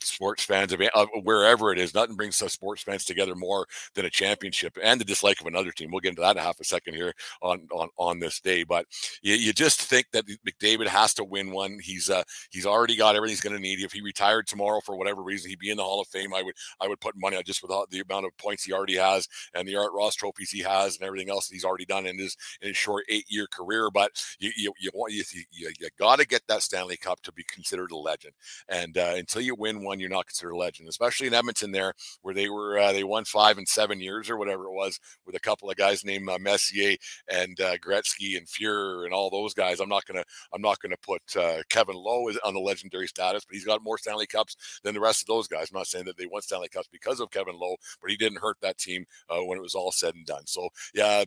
sports 0.01 0.43
fans 0.43 0.73
of 0.73 0.81
uh, 0.81 1.05
wherever 1.23 1.71
it 1.71 1.79
is. 1.79 1.93
Nothing 1.93 2.15
brings 2.15 2.41
us 2.41 2.53
sports 2.53 2.83
fans 2.83 3.05
together 3.05 3.35
more 3.35 3.67
than 3.95 4.05
a 4.05 4.09
championship 4.09 4.77
and 4.81 4.99
the 4.99 5.05
dislike 5.05 5.39
of 5.41 5.47
another 5.47 5.71
team. 5.71 5.91
We'll 5.91 6.01
get 6.01 6.09
into 6.09 6.21
that 6.21 6.37
in 6.37 6.43
half 6.43 6.59
a 6.59 6.63
second 6.63 6.95
here 6.95 7.13
on 7.41 7.67
on, 7.71 7.89
on 7.97 8.19
this 8.19 8.39
day. 8.39 8.63
But 8.63 8.85
you, 9.21 9.35
you 9.35 9.53
just 9.53 9.81
think 9.81 10.07
that 10.13 10.25
McDavid 10.47 10.87
has 10.87 11.13
to 11.15 11.23
win 11.23 11.51
one. 11.51 11.79
He's 11.81 12.09
uh 12.09 12.23
he's 12.51 12.65
already 12.65 12.95
got 12.95 13.15
everything 13.15 13.31
he's 13.31 13.41
going 13.41 13.55
to 13.55 13.61
need. 13.61 13.79
If 13.79 13.91
he 13.91 14.01
retired 14.01 14.47
tomorrow 14.47 14.81
for 14.81 14.95
whatever 14.97 15.23
reason, 15.23 15.49
he'd 15.49 15.59
be 15.59 15.71
in 15.71 15.77
the 15.77 15.83
Hall 15.83 16.01
of 16.01 16.07
Fame. 16.07 16.33
I 16.33 16.43
would 16.43 16.55
I 16.79 16.87
would 16.87 16.99
put 16.99 17.15
money 17.17 17.37
on 17.37 17.43
just 17.43 17.61
with 17.61 17.71
the 17.89 17.99
amount 17.99 18.25
of 18.25 18.37
points 18.37 18.63
he 18.63 18.73
already 18.73 18.95
has 18.95 19.27
and 19.53 19.67
the 19.67 19.75
Art 19.75 19.91
Ross 19.93 20.15
trophies 20.15 20.51
he 20.51 20.59
has 20.61 20.97
and 20.97 21.05
everything 21.05 21.29
else 21.29 21.47
that 21.47 21.53
he's 21.53 21.65
already 21.65 21.85
done 21.85 22.05
in 22.05 22.17
his 22.17 22.35
in 22.61 22.69
his 22.69 22.77
short 22.77 23.05
eight 23.09 23.25
year 23.29 23.47
career. 23.51 23.89
But 23.91 24.11
you 24.39 24.51
you 24.55 24.73
you 24.79 24.91
want 24.93 25.13
you, 25.13 25.23
you, 25.51 25.71
you 25.79 25.89
got 25.99 26.19
to 26.19 26.27
get 26.27 26.41
that 26.47 26.61
Stanley 26.61 26.97
Cup 26.97 27.21
to 27.21 27.31
be 27.31 27.43
considered 27.43 27.91
a 27.91 27.97
legend. 27.97 28.33
And 28.69 28.97
uh, 28.97 29.13
until 29.15 29.41
you 29.41 29.55
win 29.55 29.76
one, 29.83 29.99
you're 29.99 30.09
not 30.09 30.27
considered 30.27 30.51
a 30.51 30.57
legend, 30.57 30.89
especially 30.89 31.27
in 31.27 31.33
Edmonton 31.33 31.71
there, 31.71 31.93
where 32.21 32.33
they 32.33 32.49
were 32.49 32.77
uh, 32.77 32.91
they 32.91 33.03
won 33.03 33.25
five 33.25 33.57
and 33.57 33.67
seven 33.67 33.99
years 33.99 34.29
or 34.29 34.37
whatever 34.37 34.65
it 34.65 34.73
was 34.73 34.99
with 35.25 35.35
a 35.35 35.39
couple 35.39 35.69
of 35.69 35.75
guys 35.77 36.05
named 36.05 36.29
uh, 36.29 36.37
Messier 36.39 36.95
and 37.31 37.59
uh, 37.61 37.77
Gretzky 37.77 38.37
and 38.37 38.47
Fuhrer 38.47 39.05
and 39.05 39.13
all 39.13 39.29
those 39.29 39.53
guys. 39.53 39.79
I'm 39.79 39.89
not 39.89 40.05
gonna 40.05 40.23
I'm 40.53 40.61
not 40.61 40.79
gonna 40.79 40.97
put 41.01 41.21
uh, 41.35 41.61
Kevin 41.69 41.95
Lowe 41.95 42.29
on 42.43 42.53
the 42.53 42.59
legendary 42.59 43.07
status, 43.07 43.45
but 43.45 43.55
he's 43.55 43.65
got 43.65 43.83
more 43.83 43.97
Stanley 43.97 44.27
Cups 44.27 44.55
than 44.83 44.93
the 44.93 45.01
rest 45.01 45.23
of 45.23 45.27
those 45.27 45.47
guys. 45.47 45.69
I'm 45.71 45.77
not 45.77 45.87
saying 45.87 46.05
that 46.05 46.17
they 46.17 46.25
won 46.25 46.41
Stanley 46.41 46.69
Cups 46.69 46.89
because 46.91 47.19
of 47.19 47.31
Kevin 47.31 47.59
Lowe, 47.59 47.75
but 48.01 48.11
he 48.11 48.17
didn't 48.17 48.39
hurt 48.39 48.57
that 48.61 48.77
team 48.77 49.05
uh, 49.29 49.39
when 49.43 49.57
it 49.57 49.61
was 49.61 49.75
all 49.75 49.91
said 49.91 50.15
and 50.15 50.25
done. 50.25 50.45
So 50.45 50.69
yeah 50.93 51.23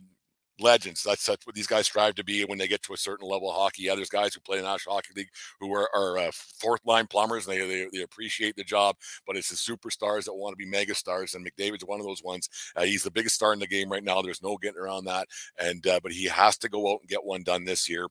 legends. 0.61 1.03
That's, 1.03 1.27
what 1.27 1.55
these 1.55 1.67
guys 1.67 1.85
strive 1.85 2.15
to 2.15 2.23
be 2.23 2.43
when 2.45 2.57
they 2.57 2.67
get 2.67 2.81
to 2.83 2.93
a 2.93 2.97
certain 2.97 3.27
level 3.27 3.49
of 3.49 3.55
hockey. 3.55 3.83
Yeah, 3.83 3.95
there's 3.95 4.09
guys 4.09 4.33
who 4.33 4.41
play 4.41 4.57
in 4.57 4.63
the 4.63 4.69
National 4.69 4.95
Hockey 4.95 5.13
League 5.15 5.29
who 5.59 5.73
are, 5.73 5.89
are 5.95 6.17
uh, 6.17 6.31
fourth 6.33 6.81
line 6.85 7.07
plumbers 7.07 7.47
and 7.47 7.57
they, 7.57 7.65
they, 7.65 7.87
they 7.91 8.03
appreciate 8.03 8.55
the 8.55 8.63
job, 8.63 8.95
but 9.25 9.37
it's 9.37 9.49
the 9.49 9.55
superstars 9.55 10.25
that 10.25 10.33
want 10.33 10.53
to 10.53 10.57
be 10.57 10.69
mega 10.69 10.95
stars. 10.95 11.33
And 11.33 11.45
McDavid's 11.45 11.85
one 11.85 11.99
of 11.99 12.05
those 12.05 12.23
ones. 12.23 12.49
Uh, 12.75 12.83
he's 12.83 13.03
the 13.03 13.11
biggest 13.11 13.35
star 13.35 13.53
in 13.53 13.59
the 13.59 13.67
game 13.67 13.91
right 13.91 14.03
now. 14.03 14.21
There's 14.21 14.43
no 14.43 14.57
getting 14.57 14.79
around 14.79 15.05
that. 15.05 15.27
And 15.59 15.85
uh, 15.87 15.99
but 16.01 16.11
he 16.11 16.25
has 16.25 16.57
to 16.59 16.69
go 16.69 16.91
out 16.91 16.99
and 17.01 17.09
get 17.09 17.23
one 17.23 17.43
done 17.43 17.65
this 17.65 17.89
year. 17.89 18.07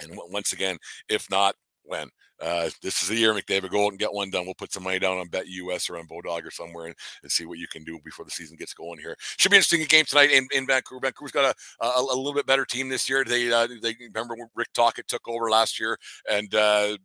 And 0.00 0.18
once 0.30 0.52
again, 0.52 0.78
if 1.08 1.30
not, 1.30 1.54
when? 1.86 2.08
Uh, 2.40 2.68
this 2.82 3.02
is 3.02 3.08
the 3.08 3.16
year, 3.16 3.32
McDavid. 3.32 3.70
Go 3.70 3.86
out 3.86 3.90
and 3.90 3.98
get 3.98 4.12
one 4.12 4.30
done. 4.30 4.44
We'll 4.44 4.54
put 4.54 4.72
some 4.72 4.82
money 4.82 4.98
down 4.98 5.16
on 5.18 5.28
BetUS 5.28 5.88
or 5.88 5.98
on 5.98 6.06
Bodog 6.06 6.44
or 6.44 6.50
somewhere 6.50 6.86
and, 6.86 6.94
and, 7.22 7.32
see 7.32 7.46
what 7.46 7.58
you 7.58 7.66
can 7.66 7.82
do 7.82 7.98
before 8.04 8.24
the 8.24 8.30
season 8.30 8.56
gets 8.56 8.74
going 8.74 8.98
here. 8.98 9.16
Should 9.38 9.50
be 9.50 9.56
interesting 9.56 9.84
game 9.88 10.04
tonight 10.04 10.30
in, 10.30 10.46
in 10.52 10.66
Vancouver. 10.66 11.00
Vancouver's 11.00 11.32
got 11.32 11.56
a, 11.80 11.84
a, 11.84 12.00
a 12.00 12.16
little 12.16 12.34
bit 12.34 12.46
better 12.46 12.66
team 12.66 12.90
this 12.90 13.08
year. 13.08 13.24
They 13.24 13.50
uh, 13.50 13.66
they 13.80 13.96
remember 14.14 14.36
Rick 14.54 14.72
Tocchet 14.74 15.08
took 15.08 15.26
over 15.26 15.48
last 15.48 15.80
year 15.80 15.98
and 16.30 16.54
uh, 16.54 16.98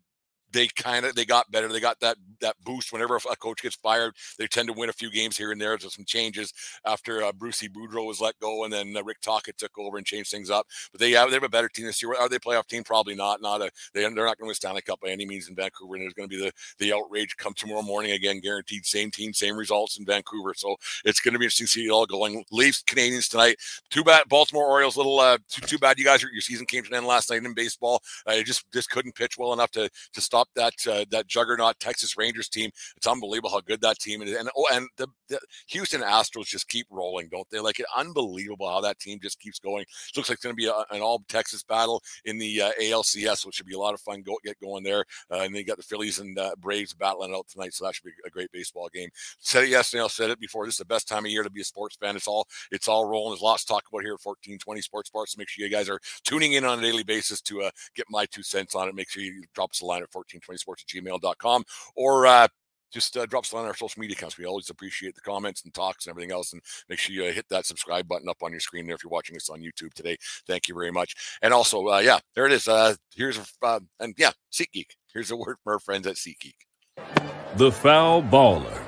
they 0.51 0.67
kind 0.67 1.05
of 1.05 1.15
they 1.15 1.25
got 1.25 1.51
better. 1.51 1.67
They 1.67 1.79
got 1.79 2.00
that 2.00 2.17
that 2.41 2.55
boost 2.63 2.91
whenever 2.91 3.15
a 3.15 3.36
coach 3.36 3.62
gets 3.62 3.75
fired. 3.75 4.15
They 4.38 4.48
tend 4.48 4.67
to 4.67 4.74
win 4.74 4.89
a 4.89 4.93
few 4.93 5.12
games 5.12 5.38
here 5.38 5.51
and 5.51 5.62
there. 5.62 5.77
There's 5.77 5.96
some 5.96 6.05
changes 6.05 6.53
after 6.86 7.24
uh, 7.24 7.31
Brucey 7.31 7.70
Boudreau 7.70 8.05
was 8.05 8.22
let 8.22 8.39
go, 8.39 8.63
and 8.63 8.74
then 8.74 8.96
uh, 8.96 9.03
Rick 9.03 9.22
Tocchet 9.22 9.58
took 9.58 9.77
over 9.77 9.98
and 9.98 10.05
changed 10.05 10.31
things 10.31 10.50
up. 10.50 10.67
But 10.91 11.00
they 11.00 11.12
have 11.12 11.29
they 11.29 11.36
have 11.36 11.43
a 11.43 11.50
better 11.50 11.70
team 11.70 11.86
this 11.86 12.01
year. 12.01 12.13
Are 12.13 12.29
they 12.29 12.39
playoff 12.39 12.67
team? 12.67 12.84
Probably 12.84 13.15
not. 13.15 13.41
Not 13.41 13.62
a 13.62 13.72
they 13.93 14.01
they're 14.01 14.10
not 14.12 14.38
going 14.38 14.39
to 14.39 14.46
win 14.46 14.55
Stanley 14.55 14.81
Cup 14.81 15.00
by 15.01 15.10
any 15.10 15.25
means 15.25 15.48
in 15.48 15.55
Vancouver. 15.55 15.96
And 15.96 16.03
there's 16.03 16.13
going 16.13 16.29
to 16.29 16.36
be 16.36 16.41
the 16.41 16.51
the 16.79 16.93
outrage 16.93 17.36
come 17.38 17.53
tomorrow 17.53 17.81
morning 17.81 18.12
again. 18.12 18.39
Guaranteed 18.39 18.86
same 18.86 19.12
team, 19.12 19.34
same 19.34 19.55
results 19.55 19.98
in 19.98 20.05
Vancouver. 20.05 20.53
So 20.55 20.75
it's 21.05 21.20
going 21.20 21.34
to 21.34 21.39
be 21.39 21.46
interesting 21.46 21.67
to 21.67 21.72
see 21.72 21.86
it 21.86 21.91
all 21.91 22.05
going. 22.05 22.43
Leafs 22.51 22.84
Canadiens 22.84 23.29
tonight. 23.29 23.58
Too 23.89 24.03
bad 24.03 24.24
Baltimore 24.29 24.67
Orioles. 24.67 24.98
Little 24.98 25.20
uh, 25.20 25.38
too, 25.50 25.62
too 25.62 25.77
bad 25.77 25.98
you 25.98 26.05
guys 26.05 26.22
your 26.22 26.41
season 26.41 26.65
came 26.65 26.84
to 26.84 26.89
an 26.89 26.96
end 26.96 27.08
last 27.08 27.29
night 27.29 27.43
in 27.43 27.53
baseball. 27.53 28.01
Uh, 28.25 28.41
just 28.41 28.70
just 28.72 28.89
couldn't 28.89 29.15
pitch 29.15 29.38
well 29.38 29.53
enough 29.53 29.72
to 29.72 29.89
to 30.13 30.22
stop 30.22 30.41
that 30.56 30.74
uh, 30.88 31.06
that 31.12 31.28
juggernaut 31.28 31.80
Texas 31.80 32.18
Rangers 32.18 32.50
team. 32.50 32.70
It's 32.98 33.08
unbelievable 33.08 33.50
how 33.50 33.62
good 33.62 33.82
that 33.82 34.00
team 34.00 34.22
is. 34.22 34.36
And 34.36 34.50
oh, 34.56 34.68
and 34.74 34.88
the, 34.98 35.08
the 35.30 35.40
Houston 35.68 36.02
Astros 36.02 36.46
just 36.46 36.68
keep 36.68 36.88
rolling, 36.90 37.30
don't 37.30 37.50
they? 37.50 37.60
Like 37.60 37.82
unbelievable 37.96 38.70
how 38.70 38.82
that 38.82 39.00
team 39.00 39.20
just 39.22 39.40
keeps 39.40 39.60
going. 39.60 39.82
It 39.82 40.18
looks 40.18 40.30
like 40.30 40.38
it's 40.38 40.44
going 40.44 40.56
to 40.56 40.58
be 40.58 40.68
a, 40.68 40.96
an 40.96 41.02
all 41.02 41.24
Texas 41.28 41.64
battle 41.64 42.02
in 42.26 42.38
the 42.38 42.62
uh, 42.62 42.72
ALCS, 42.82 43.46
which 43.46 43.56
should 43.56 43.66
be 43.66 43.76
a 43.76 43.80
lot 43.80 43.94
of 43.94 44.02
fun. 44.02 44.22
Go 44.22 44.38
get 44.44 44.60
going 44.60 44.84
there. 44.84 45.06
Uh, 45.32 45.40
and 45.42 45.54
then 45.54 45.60
you 45.60 45.66
got 45.66 45.78
the 45.78 45.84
Phillies 45.84 46.20
and 46.20 46.38
Braves 46.60 46.94
battling 46.94 47.34
out 47.34 47.48
tonight, 47.48 47.74
so 47.74 47.86
that 47.86 47.96
should 47.96 48.06
be 48.06 48.12
a 48.26 48.30
great 48.30 48.52
baseball 48.52 48.90
game. 48.94 49.10
Said 49.40 49.64
it 49.64 49.70
yesterday. 49.70 50.04
I 50.04 50.08
said 50.08 50.30
it 50.30 50.40
before. 50.40 50.66
This 50.66 50.76
is 50.76 50.80
the 50.80 50.86
best 50.86 51.08
time 51.08 51.26
of 51.26 51.32
year 51.32 51.44
to 51.44 51.50
be 51.50 51.62
a 51.62 51.66
sports 51.66 51.96
fan. 51.96 52.16
It's 52.16 52.28
all 52.28 52.48
it's 52.72 52.88
all 52.88 53.06
rolling. 53.06 53.32
There's 53.32 53.42
lots 53.42 53.66
to 53.66 53.74
talk 53.74 53.84
about 53.92 54.04
here 54.04 54.14
at 54.14 54.24
1420 54.24 54.82
Sports 54.82 55.10
Bar. 55.10 55.26
So 55.28 55.38
make 55.38 55.50
sure 55.50 55.66
you 55.66 55.72
guys 55.72 55.90
are 55.90 56.00
tuning 56.24 56.54
in 56.54 56.66
on 56.66 56.80
a 56.80 56.82
daily 56.82 57.04
basis 57.04 57.42
to 57.42 57.64
uh, 57.64 57.72
get 57.96 58.06
my 58.10 58.26
two 58.26 58.44
cents 58.44 58.76
on 58.76 58.88
it. 58.88 58.96
Make 58.96 59.10
sure 59.10 59.24
you 59.24 59.44
drop 59.54 59.72
us 59.72 59.82
a 59.82 59.86
line 59.86 60.04
at 60.04 60.12
1420sports 60.40 60.82
at 60.82 60.88
gmail.com 60.88 61.64
or 61.96 62.28
uh, 62.28 62.48
just 62.92 63.16
uh, 63.18 63.26
drop 63.26 63.44
us 63.44 63.54
on 63.54 63.66
our 63.66 63.76
social 63.76 64.00
media 64.00 64.16
accounts. 64.18 64.38
We 64.38 64.46
always 64.46 64.70
appreciate 64.70 65.16
the 65.16 65.22
comments 65.22 65.64
and 65.64 65.74
talks 65.74 66.06
and 66.06 66.12
everything 66.12 66.32
else. 66.32 66.54
And 66.54 66.62
make 66.90 67.00
sure 67.00 67.16
you 67.16 67.26
uh, 67.26 67.32
hit 67.32 67.48
that 67.50 67.66
subscribe 67.66 68.08
button 68.08 68.30
up 68.30 68.44
on 68.44 68.52
your 68.52 68.60
screen 68.60 68.86
there 68.86 68.96
if 68.96 69.04
you're 69.04 69.12
watching 69.12 69.36
us 69.36 69.50
on 69.50 69.62
YouTube 69.62 69.94
today. 69.94 70.18
Thank 70.46 70.68
you 70.68 70.76
very 70.76 70.92
much. 70.92 71.16
And 71.42 71.54
also, 71.54 71.88
uh, 71.88 72.00
yeah, 72.00 72.20
there 72.36 72.46
it 72.46 72.52
is. 72.52 72.68
Uh, 72.68 72.96
here's 73.16 73.38
a, 73.38 73.46
uh, 73.64 73.80
and 74.00 74.14
yeah, 74.18 74.32
SeatGeek. 74.52 74.92
Here's 75.14 75.32
a 75.32 75.36
word 75.36 75.58
from 75.64 75.74
our 75.74 75.80
friends 75.80 76.06
at 76.08 76.16
SeatGeek. 76.16 76.56
The 77.56 77.72
foul 77.72 78.22
baller. 78.22 78.86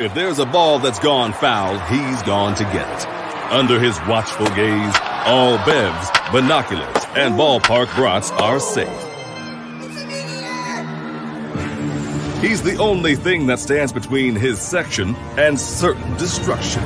If 0.00 0.14
there's 0.14 0.38
a 0.38 0.46
ball 0.46 0.78
that's 0.78 1.00
gone 1.00 1.32
foul, 1.32 1.78
he's 1.86 2.22
gone 2.22 2.54
to 2.56 2.64
get 2.64 2.88
it. 3.00 3.08
Under 3.50 3.80
his 3.80 3.98
watchful 4.06 4.46
gaze, 4.48 4.94
all 5.24 5.58
bevs, 5.58 6.32
binoculars, 6.32 7.04
and 7.16 7.34
ballpark 7.34 7.92
brats 7.96 8.30
are 8.32 8.60
safe. 8.60 9.07
He's 12.40 12.62
the 12.62 12.76
only 12.76 13.16
thing 13.16 13.48
that 13.48 13.58
stands 13.58 13.92
between 13.92 14.36
his 14.36 14.60
section 14.60 15.16
and 15.36 15.58
certain 15.58 16.16
destruction. 16.18 16.82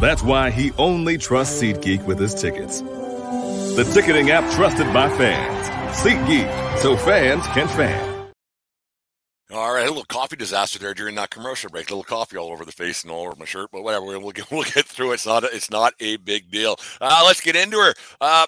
That's 0.00 0.24
why 0.24 0.50
he 0.50 0.72
only 0.72 1.18
trusts 1.18 1.62
SeatGeek 1.62 2.04
with 2.04 2.18
his 2.18 2.34
tickets. 2.34 2.80
The 2.80 3.88
ticketing 3.94 4.30
app 4.30 4.52
trusted 4.54 4.92
by 4.92 5.08
fans. 5.08 5.68
SeatGeek, 6.00 6.78
so 6.78 6.96
fans 6.96 7.46
can 7.48 7.68
fan. 7.68 8.12
All 9.52 9.72
right, 9.72 9.86
a 9.86 9.88
little 9.88 10.04
coffee 10.04 10.36
disaster 10.36 10.78
there 10.78 10.94
during 10.94 11.14
that 11.16 11.30
commercial 11.30 11.70
break. 11.70 11.88
A 11.90 11.92
little 11.92 12.02
coffee 12.02 12.38
all 12.38 12.50
over 12.50 12.64
the 12.64 12.72
face 12.72 13.04
and 13.04 13.12
all 13.12 13.26
over 13.26 13.36
my 13.38 13.44
shirt, 13.44 13.68
but 13.70 13.82
whatever. 13.82 14.06
We'll 14.18 14.30
get 14.30 14.50
we'll 14.50 14.64
get 14.64 14.86
through 14.86 15.10
it. 15.12 15.14
It's 15.14 15.26
not 15.26 15.44
a, 15.44 15.54
it's 15.54 15.70
not 15.70 15.92
a 16.00 16.16
big 16.16 16.50
deal. 16.50 16.76
Uh, 17.00 17.22
let's 17.24 17.40
get 17.40 17.54
into 17.54 17.76
her. 17.76 17.94
Uh, 18.20 18.46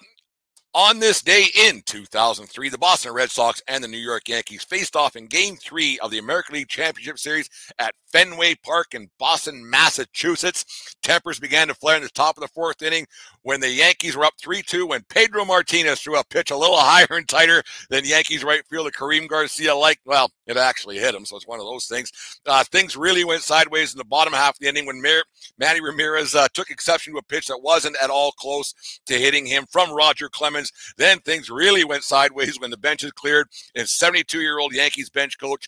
on 0.75 0.99
this 0.99 1.21
day 1.21 1.45
in 1.55 1.81
2003, 1.85 2.67
the 2.67 2.77
Boston 2.77 3.13
Red 3.13 3.31
Sox 3.31 3.63
and 3.65 3.81
the 3.81 3.87
New 3.87 3.97
York 3.97 4.27
Yankees 4.27 4.61
faced 4.61 4.97
off 4.97 5.15
in 5.15 5.25
Game 5.27 5.55
3 5.55 5.99
of 5.99 6.11
the 6.11 6.17
American 6.17 6.55
League 6.55 6.67
Championship 6.67 7.17
Series 7.17 7.49
at 7.79 7.95
Fenway 8.11 8.55
Park 8.55 8.93
in 8.93 9.09
Boston, 9.17 9.69
Massachusetts. 9.69 10.95
Tempers 11.01 11.39
began 11.39 11.69
to 11.69 11.73
flare 11.73 11.95
in 11.95 12.03
the 12.03 12.09
top 12.09 12.37
of 12.37 12.41
the 12.41 12.47
fourth 12.49 12.81
inning 12.81 13.05
when 13.41 13.61
the 13.61 13.69
Yankees 13.69 14.15
were 14.15 14.25
up 14.25 14.33
3 14.39 14.61
2 14.61 14.87
when 14.87 15.03
Pedro 15.09 15.45
Martinez 15.45 16.01
threw 16.01 16.17
a 16.17 16.23
pitch 16.23 16.51
a 16.51 16.57
little 16.57 16.77
higher 16.77 17.07
and 17.09 17.27
tighter 17.27 17.63
than 17.89 18.05
Yankees 18.05 18.43
right 18.43 18.65
fielder 18.69 18.91
Karim 18.91 19.27
Garcia 19.27 19.75
like. 19.75 19.99
Well, 20.05 20.29
it 20.47 20.57
actually 20.57 20.97
hit 20.97 21.15
him, 21.15 21.25
so 21.25 21.35
it's 21.37 21.47
one 21.47 21.59
of 21.59 21.65
those 21.65 21.87
things. 21.87 22.11
Uh, 22.45 22.63
things 22.63 22.95
really 22.95 23.23
went 23.23 23.41
sideways 23.41 23.93
in 23.93 23.97
the 23.97 24.05
bottom 24.05 24.33
half 24.33 24.55
of 24.55 24.59
the 24.59 24.67
inning 24.67 24.85
when 24.85 25.01
Mar- 25.01 25.23
Manny 25.57 25.81
Ramirez 25.81 26.35
uh, 26.35 26.47
took 26.53 26.69
exception 26.69 27.13
to 27.13 27.19
a 27.19 27.23
pitch 27.23 27.47
that 27.47 27.61
wasn't 27.61 27.97
at 28.01 28.09
all 28.09 28.31
close 28.33 28.73
to 29.05 29.13
hitting 29.13 29.45
him 29.45 29.65
from 29.71 29.93
Roger 29.93 30.29
Clemens. 30.29 30.64
Then 30.97 31.19
things 31.19 31.49
really 31.49 31.83
went 31.83 32.03
sideways 32.03 32.59
when 32.59 32.71
the 32.71 32.77
benches 32.77 33.11
cleared 33.11 33.47
and 33.75 33.87
72 33.87 34.39
year 34.39 34.59
old 34.59 34.73
Yankees 34.73 35.09
bench 35.09 35.37
coach 35.39 35.67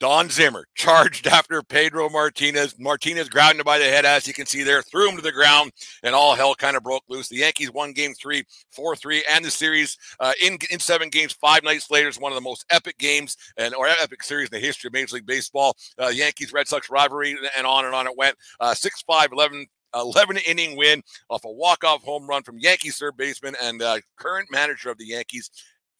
Don 0.00 0.28
Zimmer 0.28 0.66
charged 0.74 1.26
after 1.26 1.62
Pedro 1.62 2.08
Martinez. 2.10 2.78
Martinez 2.78 3.28
grabbed 3.28 3.58
him 3.58 3.64
by 3.64 3.78
the 3.78 3.84
head, 3.84 4.04
as 4.04 4.26
you 4.26 4.34
can 4.34 4.46
see 4.46 4.62
there, 4.62 4.82
threw 4.82 5.08
him 5.08 5.16
to 5.16 5.22
the 5.22 5.32
ground, 5.32 5.72
and 6.02 6.14
all 6.14 6.34
hell 6.34 6.54
kind 6.54 6.76
of 6.76 6.82
broke 6.82 7.04
loose. 7.08 7.28
The 7.28 7.36
Yankees 7.36 7.72
won 7.72 7.92
game 7.92 8.12
three, 8.14 8.44
4 8.70 8.96
3, 8.96 9.24
and 9.30 9.44
the 9.44 9.50
series 9.50 9.96
uh, 10.20 10.32
in, 10.42 10.58
in 10.70 10.78
seven 10.78 11.08
games 11.08 11.32
five 11.32 11.62
nights 11.62 11.90
later 11.90 12.08
is 12.08 12.18
one 12.18 12.32
of 12.32 12.36
the 12.36 12.42
most 12.42 12.66
epic 12.70 12.98
games 12.98 13.36
and 13.56 13.74
or 13.74 13.86
epic 13.86 14.22
series 14.22 14.48
in 14.48 14.60
the 14.60 14.66
history 14.66 14.88
of 14.88 14.92
Major 14.92 15.16
League 15.16 15.26
Baseball. 15.26 15.76
Uh, 15.98 16.08
Yankees 16.08 16.52
Red 16.52 16.68
Sox 16.68 16.90
rivalry, 16.90 17.36
and 17.56 17.66
on 17.66 17.84
and 17.84 17.94
on 17.94 18.06
it 18.06 18.16
went. 18.16 18.36
Uh, 18.60 18.74
6 18.74 19.02
5, 19.02 19.32
11 19.32 19.66
11 19.94 20.38
inning 20.38 20.76
win 20.76 21.02
off 21.30 21.44
a 21.44 21.50
walk-off 21.50 22.02
home 22.02 22.26
run 22.26 22.42
from 22.42 22.58
Yankees 22.58 22.96
third 22.96 23.16
baseman 23.16 23.54
and 23.62 23.82
uh, 23.82 23.98
current 24.16 24.48
manager 24.50 24.90
of 24.90 24.98
the 24.98 25.06
Yankees, 25.06 25.50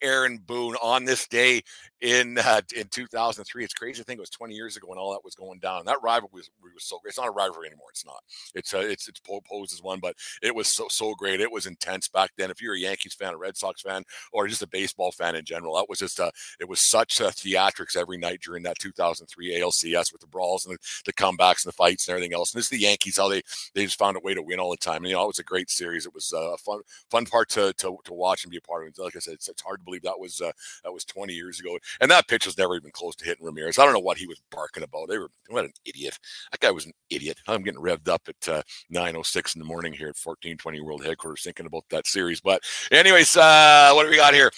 Aaron 0.05 0.39
Boone 0.39 0.77
on 0.83 1.05
this 1.05 1.27
day 1.27 1.63
in 2.05 2.37
uh, 2.39 2.61
in 2.77 2.87
2003. 2.89 3.65
It's 3.65 3.73
crazy 3.73 3.99
to 3.99 4.05
think 4.05 4.19
it 4.19 4.21
was 4.21 4.31
20 4.31 4.55
years 4.55 4.77
ago 4.77 4.89
when 4.89 4.99
all 4.99 5.13
that 5.13 5.25
was 5.25 5.35
going 5.35 5.59
down. 5.59 5.87
That 5.87 6.03
rivalry 6.03 6.31
was, 6.33 6.51
was 6.63 6.85
so 6.85 6.99
great. 6.99 7.11
It's 7.11 7.19
not 7.19 7.29
a 7.29 7.33
rivalry 7.33 7.69
anymore. 7.69 7.89
It's 7.91 8.05
not. 8.05 8.23
It's 8.55 8.75
uh, 8.75 8.79
it's 8.79 9.09
it's 9.09 9.21
posed 9.21 9.73
as 9.73 9.83
one, 9.83 10.01
but 10.01 10.15
it 10.43 10.55
was 10.55 10.69
so 10.69 10.87
so 10.91 11.15
great. 11.15 11.41
It 11.41 11.51
was 11.51 11.67
intense 11.67 12.09
back 12.09 12.31
then. 12.37 12.51
If 12.51 12.61
you're 12.61 12.75
a 12.75 12.79
Yankees 12.79 13.15
fan, 13.15 13.33
a 13.33 13.39
Red 13.39 13.57
Sox 13.57 13.81
fan, 13.81 14.05
or 14.33 14.47
just 14.47 14.63
a 14.63 14.69
baseball 14.69 15.13
fan 15.13 15.35
in 15.35 15.45
general, 15.45 15.77
that 15.77 15.89
was 15.89 15.99
just 15.99 16.19
a 16.19 16.31
it 16.61 16.69
was 16.69 16.81
such 16.81 17.21
a 17.21 17.25
theatrics 17.25 17.97
every 17.97 18.19
night 18.19 18.41
during 18.43 18.63
that 18.65 18.79
2003 18.79 19.59
ALCS 19.59 20.13
with 20.13 20.21
the 20.21 20.27
brawls 20.27 20.67
and 20.67 20.75
the, 20.75 20.79
the 21.07 21.13
comebacks 21.13 21.65
and 21.65 21.73
the 21.73 21.77
fights 21.77 22.07
and 22.07 22.15
everything 22.15 22.35
else. 22.35 22.53
And 22.53 22.61
it's 22.61 22.69
the 22.69 22.79
Yankees 22.79 23.17
how 23.17 23.29
they 23.29 23.43
they 23.75 23.85
just 23.85 23.99
found 23.99 24.19
a 24.19 24.21
way 24.21 24.35
to 24.35 24.43
win 24.43 24.61
all 24.61 24.71
the 24.71 24.77
time. 24.77 24.99
And 24.99 25.09
you 25.09 25.15
know, 25.15 25.25
it 25.25 25.29
was 25.29 25.39
a 25.39 25.45
great 25.45 25.71
series. 25.71 26.05
It 26.05 26.15
was 26.15 26.33
uh, 26.35 26.53
a 26.53 26.59
fun 26.59 26.81
fun 27.11 27.25
part 27.25 27.49
to 27.51 27.73
to, 27.73 27.97
to 28.05 28.13
watch 28.13 28.45
and 28.45 28.51
be 28.51 28.59
a 28.59 28.61
part 28.61 28.87
of. 28.87 28.99
Like 28.99 29.17
I 29.17 29.21
said, 29.21 29.35
it's, 29.35 29.49
it's 29.49 29.63
hard 29.63 29.81
to 29.81 29.85
believe 29.85 29.94
that 30.01 30.19
was 30.19 30.41
uh, 30.41 30.53
that 30.85 30.93
was 30.93 31.05
20 31.05 31.33
years 31.33 31.61
ago. 31.61 31.79
And 32.01 32.11
that 32.11 32.29
pitch 32.29 32.47
was 32.47 32.59
never 32.59 32.77
even 32.77 32.91
close 32.91 33.17
to 33.17 33.25
hitting 33.25 33.45
Ramirez. 33.45 33.79
I 33.79 33.85
don't 33.85 33.95
know 33.95 34.01
what 34.01 34.19
he 34.19 34.27
was 34.27 34.41
barking 34.51 34.83
about. 34.83 35.09
They 35.09 35.19
were 35.19 35.31
what 35.49 35.65
an 35.65 35.73
idiot. 35.85 36.19
That 36.51 36.61
guy 36.61 36.71
was 36.71 36.87
an 36.87 36.93
idiot. 37.11 37.39
I'm 37.47 37.63
getting 37.63 37.81
revved 37.81 38.09
up 38.09 38.23
at 38.29 38.49
uh, 38.49 38.63
9:06 38.93 39.57
in 39.57 39.61
the 39.61 39.67
morning 39.67 39.93
here 39.93 40.09
at 40.09 40.17
1420 40.17 40.81
World 40.81 41.05
Headquarters 41.05 41.43
thinking 41.43 41.67
about 41.67 41.85
that 41.91 42.07
series. 42.07 42.41
But 42.41 42.63
anyways, 42.91 43.37
uh, 43.37 43.93
what 43.93 44.05
do 44.05 44.11
we 44.11 44.17
got 44.17 44.35
here? 44.35 44.51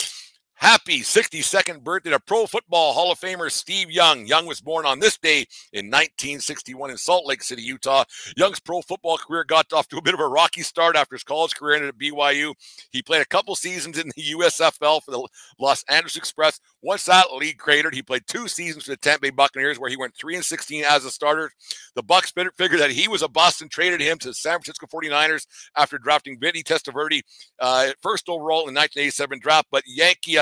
Happy 0.58 1.00
62nd 1.00 1.84
birthday 1.84 2.08
to 2.08 2.18
Pro 2.18 2.46
Football 2.46 2.94
Hall 2.94 3.12
of 3.12 3.20
Famer 3.20 3.52
Steve 3.52 3.90
Young. 3.90 4.24
Young 4.24 4.46
was 4.46 4.62
born 4.62 4.86
on 4.86 4.98
this 4.98 5.18
day 5.18 5.40
in 5.74 5.88
1961 5.88 6.90
in 6.90 6.96
Salt 6.96 7.26
Lake 7.26 7.42
City, 7.42 7.60
Utah. 7.60 8.04
Young's 8.38 8.58
pro 8.58 8.80
football 8.80 9.18
career 9.18 9.44
got 9.44 9.70
off 9.74 9.86
to 9.88 9.98
a 9.98 10.02
bit 10.02 10.14
of 10.14 10.20
a 10.20 10.26
rocky 10.26 10.62
start 10.62 10.96
after 10.96 11.14
his 11.14 11.24
college 11.24 11.54
career 11.54 11.76
ended 11.76 11.90
at 11.90 11.98
BYU. 11.98 12.54
He 12.90 13.02
played 13.02 13.20
a 13.20 13.26
couple 13.26 13.54
seasons 13.54 13.98
in 13.98 14.10
the 14.16 14.22
USFL 14.32 15.02
for 15.02 15.10
the 15.10 15.28
Los 15.58 15.84
Angeles 15.90 16.16
Express. 16.16 16.58
Once 16.82 17.04
that 17.04 17.32
league 17.32 17.58
cratered, 17.58 17.94
he 17.94 18.02
played 18.02 18.26
two 18.26 18.46
seasons 18.46 18.84
for 18.84 18.90
the 18.90 18.96
Tampa 18.96 19.22
Bay 19.22 19.30
Buccaneers, 19.30 19.78
where 19.78 19.90
he 19.90 19.96
went 19.96 20.14
3 20.14 20.36
and 20.36 20.44
16 20.44 20.84
as 20.84 21.04
a 21.04 21.10
starter. 21.10 21.50
The 21.94 22.02
Bucs 22.02 22.32
figured 22.56 22.80
that 22.80 22.90
he 22.90 23.08
was 23.08 23.22
a 23.22 23.28
bust 23.28 23.62
and 23.62 23.70
traded 23.70 24.00
him 24.00 24.18
to 24.18 24.28
the 24.28 24.34
San 24.34 24.60
Francisco 24.60 24.86
49ers 24.86 25.46
after 25.76 25.98
drafting 25.98 26.38
Vinny 26.38 26.62
Testaverde 26.62 27.22
uh, 27.60 27.88
first 28.02 28.28
overall 28.28 28.68
in 28.68 28.74
the 28.74 28.80
1987 28.80 29.40
draft. 29.40 29.66
But 29.70 29.84
Yankee 29.86 30.38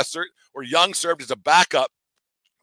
or 0.55 0.63
Young 0.63 0.93
served 0.93 1.23
as 1.23 1.31
a 1.31 1.37
backup 1.37 1.91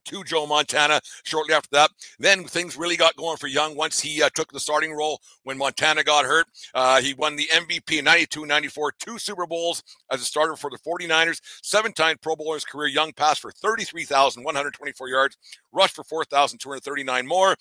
to 0.06 0.24
Joe 0.24 0.46
Montana 0.46 1.02
shortly 1.24 1.54
after 1.54 1.70
that. 1.72 1.92
Then 2.20 2.44
things 2.44 2.78
really 2.78 2.98
got 2.98 3.16
going 3.16 3.38
for 3.38 3.48
Young 3.48 3.76
once 3.76 4.00
he 4.00 4.22
uh, 4.22 4.30
took 4.34 4.52
the 4.52 4.60
starting 4.60 4.94
role 4.94 5.20
when 5.44 5.58
Montana 5.58 6.04
got 6.04 6.26
hurt. 6.26 6.48
Uh, 6.74 7.02
he 7.02 7.14
won 7.14 7.36
the 7.36 7.48
MVP 7.54 8.00
in 8.00 8.06
92 8.06 8.46
94, 8.46 8.92
two 9.00 9.20
Super 9.20 9.46
Bowls 9.46 9.84
as 10.12 10.22
a 10.22 10.26
starter 10.26 10.56
for 10.56 10.70
the 10.70 10.78
49ers, 10.80 11.42
seven 11.62 11.94
time 11.94 12.18
Pro 12.22 12.36
Bowl 12.36 12.52
in 12.52 12.56
his 12.56 12.66
career. 12.66 12.88
Young 12.88 13.14
passed 13.14 13.42
for 13.42 13.52
33,124 13.52 15.10
yards, 15.10 15.38
rushed 15.72 15.96
for 15.96 16.04
4,239 16.04 17.28
more. 17.28 17.56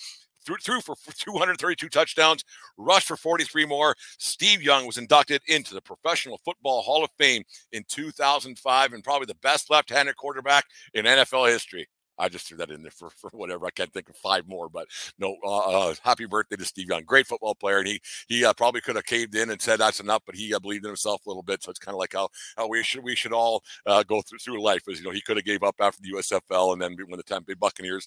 Threw, 0.44 0.56
threw 0.56 0.80
for 0.80 0.96
232 1.18 1.88
touchdowns, 1.88 2.44
rushed 2.78 3.08
for 3.08 3.16
43 3.16 3.66
more. 3.66 3.94
Steve 4.18 4.62
Young 4.62 4.86
was 4.86 4.96
inducted 4.96 5.42
into 5.48 5.74
the 5.74 5.82
Professional 5.82 6.40
Football 6.44 6.80
Hall 6.82 7.04
of 7.04 7.10
Fame 7.18 7.44
in 7.72 7.84
2005 7.88 8.92
and 8.92 9.04
probably 9.04 9.26
the 9.26 9.34
best 9.36 9.70
left 9.70 9.90
handed 9.90 10.16
quarterback 10.16 10.64
in 10.94 11.04
NFL 11.04 11.48
history. 11.48 11.86
I 12.20 12.28
just 12.28 12.46
threw 12.46 12.58
that 12.58 12.70
in 12.70 12.82
there 12.82 12.90
for, 12.90 13.10
for 13.10 13.30
whatever. 13.30 13.66
I 13.66 13.70
can't 13.70 13.92
think 13.92 14.08
of 14.08 14.16
five 14.16 14.46
more, 14.46 14.68
but 14.68 14.86
no. 15.18 15.36
Uh, 15.44 15.58
uh, 15.58 15.94
happy 16.02 16.26
birthday 16.26 16.56
to 16.56 16.64
Steve 16.64 16.88
Young, 16.88 17.04
great 17.04 17.26
football 17.26 17.54
player, 17.54 17.78
and 17.78 17.88
he 17.88 18.00
he 18.28 18.44
uh, 18.44 18.52
probably 18.52 18.80
could 18.80 18.96
have 18.96 19.06
caved 19.06 19.34
in 19.34 19.50
and 19.50 19.60
said 19.60 19.80
that's 19.80 20.00
enough, 20.00 20.22
but 20.26 20.34
he 20.34 20.54
uh, 20.54 20.58
believed 20.58 20.84
in 20.84 20.90
himself 20.90 21.24
a 21.26 21.28
little 21.28 21.42
bit. 21.42 21.62
So 21.62 21.70
it's 21.70 21.78
kind 21.78 21.94
of 21.94 21.98
like 21.98 22.12
how 22.12 22.28
how 22.56 22.68
we 22.68 22.82
should 22.82 23.02
we 23.02 23.16
should 23.16 23.32
all 23.32 23.64
uh, 23.86 24.02
go 24.02 24.22
through 24.22 24.38
through 24.38 24.62
life. 24.62 24.82
As 24.90 24.98
you 24.98 25.04
know, 25.04 25.12
he 25.12 25.20
could 25.20 25.36
have 25.36 25.46
gave 25.46 25.62
up 25.62 25.76
after 25.80 26.02
the 26.02 26.12
USFL, 26.12 26.72
and 26.72 26.82
then 26.82 26.96
when 27.08 27.16
the 27.16 27.22
Tampa 27.22 27.46
Bay 27.48 27.54
Buccaneers 27.54 28.06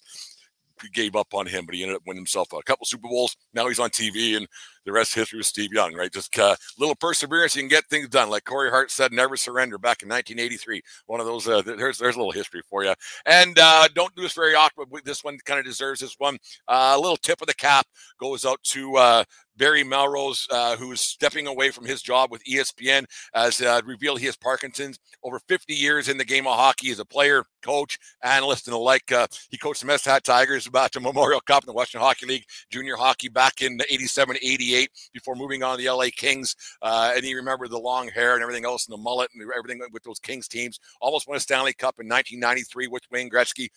gave 0.90 1.16
up 1.16 1.34
on 1.34 1.46
him, 1.46 1.66
but 1.66 1.74
he 1.74 1.82
ended 1.82 1.96
up 1.96 2.02
winning 2.06 2.20
himself 2.20 2.52
a 2.52 2.62
couple 2.62 2.86
Super 2.86 3.08
Bowls. 3.08 3.36
Now 3.52 3.68
he's 3.68 3.78
on 3.78 3.90
TV, 3.90 4.36
and 4.36 4.46
the 4.84 4.92
rest 4.92 5.12
of 5.12 5.20
history 5.20 5.38
was 5.38 5.48
Steve 5.48 5.72
Young, 5.72 5.94
right? 5.94 6.12
Just 6.12 6.36
a 6.38 6.44
uh, 6.44 6.56
little 6.78 6.94
perseverance, 6.94 7.56
you 7.56 7.62
can 7.62 7.68
get 7.68 7.86
things 7.86 8.08
done. 8.08 8.28
Like 8.30 8.44
Corey 8.44 8.70
Hart 8.70 8.90
said, 8.90 9.12
never 9.12 9.36
surrender 9.36 9.78
back 9.78 10.02
in 10.02 10.08
1983. 10.08 10.82
One 11.06 11.20
of 11.20 11.26
those, 11.26 11.48
uh, 11.48 11.62
there's, 11.62 11.98
there's 11.98 12.16
a 12.16 12.18
little 12.18 12.32
history 12.32 12.62
for 12.68 12.84
you. 12.84 12.94
And 13.26 13.58
uh, 13.58 13.88
don't 13.94 14.14
do 14.14 14.22
this 14.22 14.34
very 14.34 14.54
often, 14.54 14.84
but 14.90 15.04
this 15.04 15.24
one 15.24 15.38
kind 15.44 15.58
of 15.58 15.64
deserves 15.64 16.00
this 16.00 16.16
one. 16.18 16.38
Uh, 16.68 16.94
a 16.96 17.00
little 17.00 17.16
tip 17.16 17.40
of 17.40 17.46
the 17.46 17.54
cap 17.54 17.86
goes 18.20 18.44
out 18.44 18.62
to 18.64 18.96
uh, 18.96 19.24
Barry 19.56 19.84
Melrose, 19.84 20.46
uh, 20.50 20.76
who's 20.76 21.00
stepping 21.00 21.46
away 21.46 21.70
from 21.70 21.84
his 21.84 22.02
job 22.02 22.30
with 22.30 22.42
ESPN, 22.44 23.04
as 23.34 23.60
uh, 23.60 23.80
revealed 23.84 24.20
he 24.20 24.26
has 24.26 24.36
Parkinson's. 24.36 24.98
Over 25.22 25.40
50 25.48 25.74
years 25.74 26.08
in 26.08 26.18
the 26.18 26.24
game 26.24 26.46
of 26.46 26.54
hockey 26.56 26.90
as 26.90 26.98
a 26.98 27.04
player, 27.04 27.44
coach, 27.62 27.98
analyst, 28.22 28.66
and 28.66 28.74
the 28.74 28.78
like. 28.78 29.10
Uh, 29.10 29.26
he 29.50 29.56
coached 29.56 29.80
the 29.80 29.86
Mess 29.86 30.04
Hat 30.04 30.24
Tigers 30.24 30.66
about 30.66 30.92
the 30.92 31.00
Memorial 31.04 31.40
Cup 31.40 31.62
in 31.62 31.66
the 31.66 31.72
Western 31.72 32.00
Hockey 32.00 32.26
League, 32.26 32.44
junior 32.70 32.96
hockey 32.96 33.28
back 33.28 33.62
in 33.62 33.80
87, 33.88 34.36
88 34.42 34.90
before 35.12 35.34
moving 35.34 35.62
on 35.62 35.76
to 35.76 35.82
the 35.82 35.90
LA 35.90 36.06
Kings. 36.14 36.54
Uh, 36.82 37.12
and 37.14 37.24
he 37.24 37.34
remembered 37.34 37.70
the 37.70 37.78
long 37.78 38.08
hair 38.08 38.34
and 38.34 38.42
everything 38.42 38.64
else 38.64 38.86
and 38.86 38.92
the 38.92 39.02
mullet 39.02 39.30
and 39.34 39.50
everything 39.56 39.80
with 39.92 40.02
those 40.02 40.18
Kings 40.18 40.48
teams. 40.48 40.78
Almost 41.00 41.28
won 41.28 41.36
a 41.36 41.40
Stanley 41.40 41.72
Cup 41.72 41.96
in 42.00 42.08
1993 42.08 42.88
with 42.88 43.02
Wayne 43.10 43.30
Gretzky. 43.30 43.68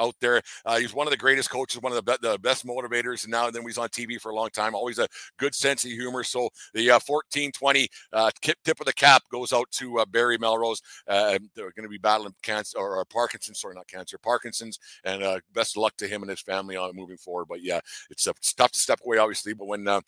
Out 0.00 0.14
there. 0.20 0.40
Uh, 0.64 0.78
he's 0.78 0.94
one 0.94 1.06
of 1.06 1.10
the 1.10 1.16
greatest 1.16 1.50
coaches, 1.50 1.82
one 1.82 1.92
of 1.92 1.96
the, 1.96 2.02
be- 2.02 2.28
the 2.28 2.38
best 2.38 2.66
motivators, 2.66 3.24
and 3.24 3.32
now 3.32 3.46
and 3.46 3.54
then 3.54 3.62
he's 3.62 3.78
on 3.78 3.88
TV 3.88 4.20
for 4.20 4.30
a 4.30 4.34
long 4.34 4.48
time. 4.50 4.74
Always 4.74 4.98
a 4.98 5.08
good 5.38 5.54
sense 5.54 5.84
of 5.84 5.90
humor. 5.90 6.22
So 6.24 6.50
the 6.74 6.90
uh, 6.90 7.00
1420 7.04 7.88
uh, 8.12 8.30
tip 8.40 8.80
of 8.80 8.86
the 8.86 8.92
cap 8.92 9.22
goes 9.30 9.52
out 9.52 9.70
to 9.72 9.98
uh, 9.98 10.04
Barry 10.06 10.38
Melrose. 10.38 10.80
Uh, 11.06 11.38
they're 11.54 11.72
going 11.72 11.84
to 11.84 11.88
be 11.88 11.98
battling 11.98 12.34
cancer 12.42 12.78
or, 12.78 12.96
or 12.96 13.04
Parkinson's, 13.04 13.60
sorry, 13.60 13.74
not 13.74 13.88
cancer, 13.88 14.18
Parkinson's, 14.18 14.78
and 15.04 15.22
uh, 15.22 15.40
best 15.52 15.76
of 15.76 15.82
luck 15.82 15.96
to 15.96 16.06
him 16.06 16.22
and 16.22 16.30
his 16.30 16.40
family 16.40 16.76
on 16.76 16.94
moving 16.94 17.16
forward. 17.16 17.46
But 17.48 17.62
yeah, 17.62 17.80
it's, 18.10 18.26
uh, 18.26 18.32
it's 18.36 18.52
tough 18.52 18.72
to 18.72 18.78
step 18.78 19.00
away, 19.04 19.18
obviously. 19.18 19.54
But 19.54 19.66
when 19.66 19.88
uh, 19.88 20.00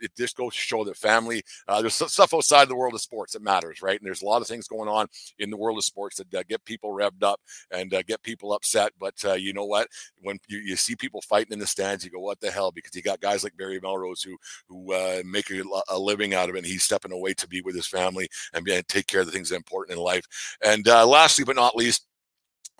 it 0.00 0.12
just 0.16 0.36
goes 0.36 0.54
to 0.54 0.60
show 0.60 0.84
that 0.84 0.96
family, 0.96 1.42
there's 1.68 1.94
stuff 1.94 2.34
outside 2.34 2.68
the 2.68 2.76
world 2.76 2.94
of 2.94 3.00
sports 3.00 3.34
that 3.34 3.42
matters, 3.42 3.82
right? 3.82 3.98
And 3.98 4.06
there's 4.06 4.22
a 4.22 4.26
lot 4.26 4.42
of 4.42 4.48
things 4.48 4.68
going 4.68 4.88
on 4.88 5.06
in 5.38 5.50
the 5.50 5.56
world 5.56 5.78
of 5.78 5.84
sports 5.84 6.16
that 6.16 6.48
get 6.48 6.64
people 6.64 6.90
revved 6.90 7.22
up 7.22 7.40
and 7.70 7.90
get 8.06 8.22
people 8.22 8.52
upset. 8.52 8.92
But 8.98 9.14
uh, 9.28 9.34
you 9.34 9.52
know 9.52 9.64
what? 9.64 9.88
When 10.22 10.38
you, 10.48 10.58
you 10.58 10.76
see 10.76 10.96
people 10.96 11.20
fighting 11.22 11.52
in 11.52 11.58
the 11.58 11.66
stands, 11.66 12.04
you 12.04 12.10
go, 12.10 12.20
"What 12.20 12.40
the 12.40 12.50
hell?" 12.50 12.72
Because 12.72 12.94
you 12.94 13.02
got 13.02 13.20
guys 13.20 13.44
like 13.44 13.56
Barry 13.56 13.80
Melrose 13.80 14.22
who 14.22 14.36
who 14.68 14.92
uh, 14.92 15.22
make 15.24 15.50
a, 15.50 15.62
a, 15.88 15.98
living 15.98 16.34
out 16.34 16.48
of 16.48 16.54
it. 16.54 16.58
And 16.58 16.66
he's 16.66 16.84
stepping 16.84 17.12
away 17.12 17.34
to 17.34 17.48
be 17.48 17.60
with 17.60 17.74
his 17.74 17.86
family 17.86 18.28
and, 18.52 18.66
take 18.88 19.06
care 19.06 19.20
of 19.20 19.26
the 19.26 19.32
things 19.32 19.48
that 19.48 19.56
are 19.56 19.58
important 19.58 19.96
in 19.96 20.02
life. 20.02 20.24
And 20.62 20.86
uh, 20.88 21.06
lastly, 21.06 21.44
but 21.44 21.56
not 21.56 21.76
least, 21.76 22.07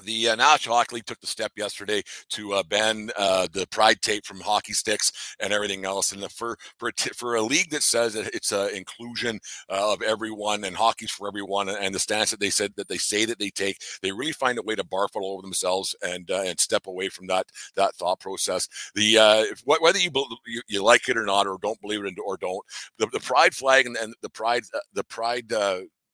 the 0.05 0.29
uh, 0.29 0.35
National 0.37 0.77
Hockey 0.77 0.97
League 0.97 1.07
took 1.07 1.21
the 1.21 1.27
step 1.27 1.53
yesterday 1.57 2.03
to 2.31 2.55
uh, 2.55 2.63
ban 2.63 3.11
uh, 3.17 3.49
the 3.53 3.67
pride 3.69 4.01
tape 4.03 4.25
from 4.25 4.41
hockey 4.41 4.73
sticks 4.73 5.35
and 5.41 5.53
everything 5.53 5.85
else. 5.85 6.13
And 6.13 6.23
the, 6.23 6.29
for 6.29 6.57
for 6.79 6.89
a 6.89 6.93
t- 6.93 7.11
for 7.11 7.37
a 7.37 7.43
league 7.43 7.71
that 7.71 7.83
says 7.83 8.15
that 8.15 8.35
it's 8.35 8.53
an 8.53 8.71
inclusion 8.75 9.41
uh, 9.69 9.93
of 9.93 10.03
everyone 10.03 10.65
and 10.65 10.77
hockey's 10.77 11.11
for 11.11 11.29
everyone, 11.29 11.69
and 11.69 11.95
the 11.95 11.99
stance 11.99 12.31
that 12.31 12.41
they 12.41 12.51
said 12.51 12.73
that 12.77 12.89
they 12.89 12.99
say 12.99 13.25
that 13.25 13.39
they 13.39 13.51
take, 13.51 13.79
they 14.03 14.13
really 14.13 14.33
find 14.33 14.59
a 14.59 14.63
way 14.63 14.75
to 14.75 14.85
barf 14.85 15.09
all 15.15 15.33
over 15.33 15.43
themselves 15.43 15.95
and 16.03 16.31
uh, 16.31 16.43
and 16.43 16.61
step 16.61 16.87
away 16.87 17.09
from 17.09 17.27
that 17.27 17.47
that 17.75 17.95
thought 17.95 18.21
process. 18.21 18.69
The 18.95 19.19
uh, 19.19 19.45
whether 19.65 19.99
you, 19.99 20.11
you, 20.47 20.63
you 20.69 20.83
like 20.83 21.09
it 21.09 21.17
or 21.17 21.25
not, 21.25 21.47
or 21.47 21.59
don't 21.61 21.81
believe 21.81 22.05
it 22.05 22.15
or 22.25 22.37
don't, 22.37 22.65
the, 22.99 23.07
the 23.13 23.21
pride 23.21 23.55
flag 23.55 23.87
and, 23.87 23.97
and 23.97 24.15
the 24.23 24.31
pride 24.31 24.65
the 24.95 25.05
pride 25.05 25.53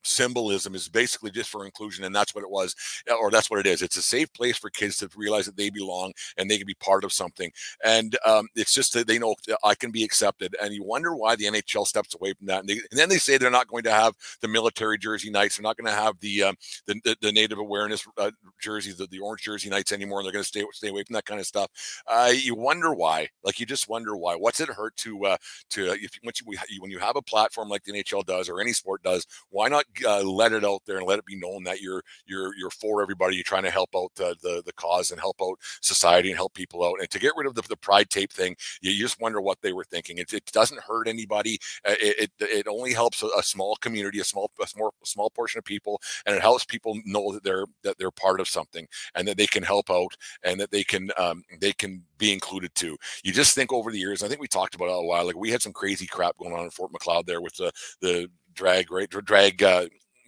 symbolism 0.04 0.74
is 0.74 0.88
basically 0.88 1.30
just 1.30 1.50
for 1.50 1.64
inclusion 1.64 2.04
and 2.04 2.14
that's 2.14 2.34
what 2.34 2.44
it 2.44 2.50
was 2.50 2.74
uh, 3.10 3.14
or 3.14 3.30
that's 3.30 3.50
what 3.50 3.60
it 3.60 3.66
is. 3.66 3.82
It's 3.82 3.96
a 3.96 4.02
safe 4.02 4.32
place 4.32 4.56
for 4.56 4.70
kids 4.70 4.98
to 4.98 5.10
realize 5.16 5.46
that 5.46 5.56
they 5.56 5.70
belong 5.70 6.12
and 6.36 6.50
they 6.50 6.58
can 6.58 6.66
be 6.66 6.74
part 6.74 7.04
of 7.04 7.12
something. 7.12 7.50
And 7.84 8.16
um, 8.24 8.48
it's 8.54 8.72
just 8.72 8.92
that 8.94 9.06
they 9.06 9.18
know 9.18 9.34
i 9.64 9.74
can 9.74 9.90
be 9.90 10.04
accepted. 10.04 10.56
And 10.62 10.72
you 10.72 10.84
wonder 10.84 11.14
why 11.14 11.36
the 11.36 11.44
nhl 11.44 11.86
steps 11.86 12.14
away 12.14 12.34
from 12.34 12.46
that. 12.46 12.60
And, 12.60 12.68
they, 12.68 12.74
and 12.74 12.98
then 12.98 13.08
they 13.08 13.18
say 13.18 13.38
they're 13.38 13.50
not 13.50 13.68
going 13.68 13.84
to 13.84 13.92
have 13.92 14.14
the 14.40 14.48
military 14.48 14.98
jersey 14.98 15.30
nights. 15.30 15.56
They're 15.56 15.62
not 15.62 15.76
going 15.76 15.92
to 15.92 16.00
have 16.00 16.18
the, 16.20 16.44
um, 16.44 16.56
the, 16.86 17.00
the, 17.04 17.16
the 17.20 17.32
native 17.32 17.58
awareness 17.58 18.06
uh, 18.18 18.30
jerseys 18.60 18.96
the, 18.96 19.06
the 19.06 19.18
orange 19.18 19.42
jersey 19.42 19.68
nights 19.68 19.92
anymore 19.92 20.20
and 20.20 20.26
they're 20.26 20.32
going 20.32 20.42
to 20.42 20.48
stay 20.48 20.64
stay 20.72 20.88
away 20.88 21.04
from 21.04 21.14
that 21.14 21.24
kind 21.24 21.40
of 21.40 21.46
stuff. 21.46 21.70
Uh, 22.06 22.32
you 22.34 22.54
wonder 22.54 22.94
why 22.94 23.28
like 23.42 23.60
you 23.60 23.66
just 23.66 23.88
wonder 23.88 24.16
why. 24.16 24.34
What's 24.34 24.60
it 24.60 24.68
hurt 24.68 24.96
to 24.98 25.26
uh, 25.26 25.36
to 25.70 25.92
if 25.92 26.10
once 26.24 26.40
you, 26.40 26.80
when 26.80 26.90
you 26.90 26.98
have 26.98 27.16
a 27.16 27.22
platform 27.22 27.68
like 27.68 27.84
the 27.84 27.92
nhl 27.92 28.24
does 28.24 28.48
or 28.48 28.60
any 28.60 28.72
sport 28.72 29.02
does 29.02 29.26
why 29.50 29.68
not 29.68 29.84
uh, 30.06 30.22
let 30.22 30.52
it 30.52 30.64
out 30.64 30.82
there 30.86 30.98
and 30.98 31.06
let 31.06 31.18
it 31.18 31.26
be 31.26 31.36
known 31.36 31.64
that 31.64 31.80
you're 31.80 32.02
you're 32.26 32.54
you're 32.56 32.70
for 32.70 33.02
everybody. 33.02 33.36
You're 33.36 33.44
trying 33.44 33.64
to 33.64 33.70
help 33.70 33.90
out 33.96 34.12
the 34.16 34.36
the, 34.42 34.62
the 34.64 34.72
cause 34.72 35.10
and 35.10 35.20
help 35.20 35.36
out 35.42 35.58
society 35.80 36.30
and 36.30 36.36
help 36.36 36.54
people 36.54 36.84
out. 36.84 37.00
And 37.00 37.10
to 37.10 37.18
get 37.18 37.32
rid 37.36 37.46
of 37.46 37.54
the, 37.54 37.62
the 37.62 37.76
pride 37.76 38.10
tape 38.10 38.32
thing, 38.32 38.56
you, 38.80 38.90
you, 38.90 39.04
just 39.04 39.20
wonder 39.20 39.40
what 39.40 39.60
they 39.60 39.72
were 39.72 39.84
thinking. 39.84 40.18
It, 40.18 40.32
it 40.32 40.44
doesn't 40.46 40.80
hurt 40.80 41.08
anybody. 41.08 41.58
Uh, 41.86 41.94
it, 42.00 42.30
it, 42.40 42.48
it 42.48 42.68
only 42.68 42.92
helps 42.92 43.22
a, 43.22 43.28
a, 43.38 43.42
small 43.42 43.76
community, 43.76 44.20
a 44.20 44.24
small 44.24 44.50
a 44.60 44.66
small 44.66 44.94
small 45.04 45.30
portion 45.30 45.58
of 45.58 45.64
people, 45.64 46.00
and 46.26 46.34
it 46.34 46.42
helps 46.42 46.64
people 46.64 46.98
know 47.04 47.32
that 47.32 47.44
they're 47.44 47.66
that 47.82 47.98
they're 47.98 48.10
part 48.10 48.40
of 48.40 48.48
something 48.48 48.86
and 49.14 49.26
that 49.28 49.36
they 49.36 49.46
can 49.46 49.62
help 49.62 49.90
out 49.90 50.14
and 50.42 50.60
that 50.60 50.70
they 50.70 50.84
can 50.84 51.10
um, 51.18 51.42
they 51.60 51.72
can 51.72 52.02
be 52.18 52.32
included 52.32 52.74
too. 52.74 52.96
You 53.22 53.32
just 53.32 53.54
think 53.54 53.72
over 53.72 53.90
the 53.90 53.98
years. 53.98 54.22
I 54.22 54.28
think 54.28 54.40
we 54.40 54.48
talked 54.48 54.74
about 54.74 54.88
it 54.88 54.92
a 54.92 55.02
while. 55.02 55.26
Like 55.26 55.36
we 55.36 55.50
had 55.50 55.62
some 55.62 55.72
crazy 55.72 56.06
crap 56.06 56.36
going 56.38 56.54
on 56.54 56.64
in 56.64 56.70
Fort 56.70 56.92
Macleod 56.92 57.26
there 57.26 57.40
with 57.40 57.54
the 57.56 57.72
the 58.00 58.30
drag 58.54 58.90
right 58.90 59.08
drag 59.10 59.62
uh, 59.62 59.86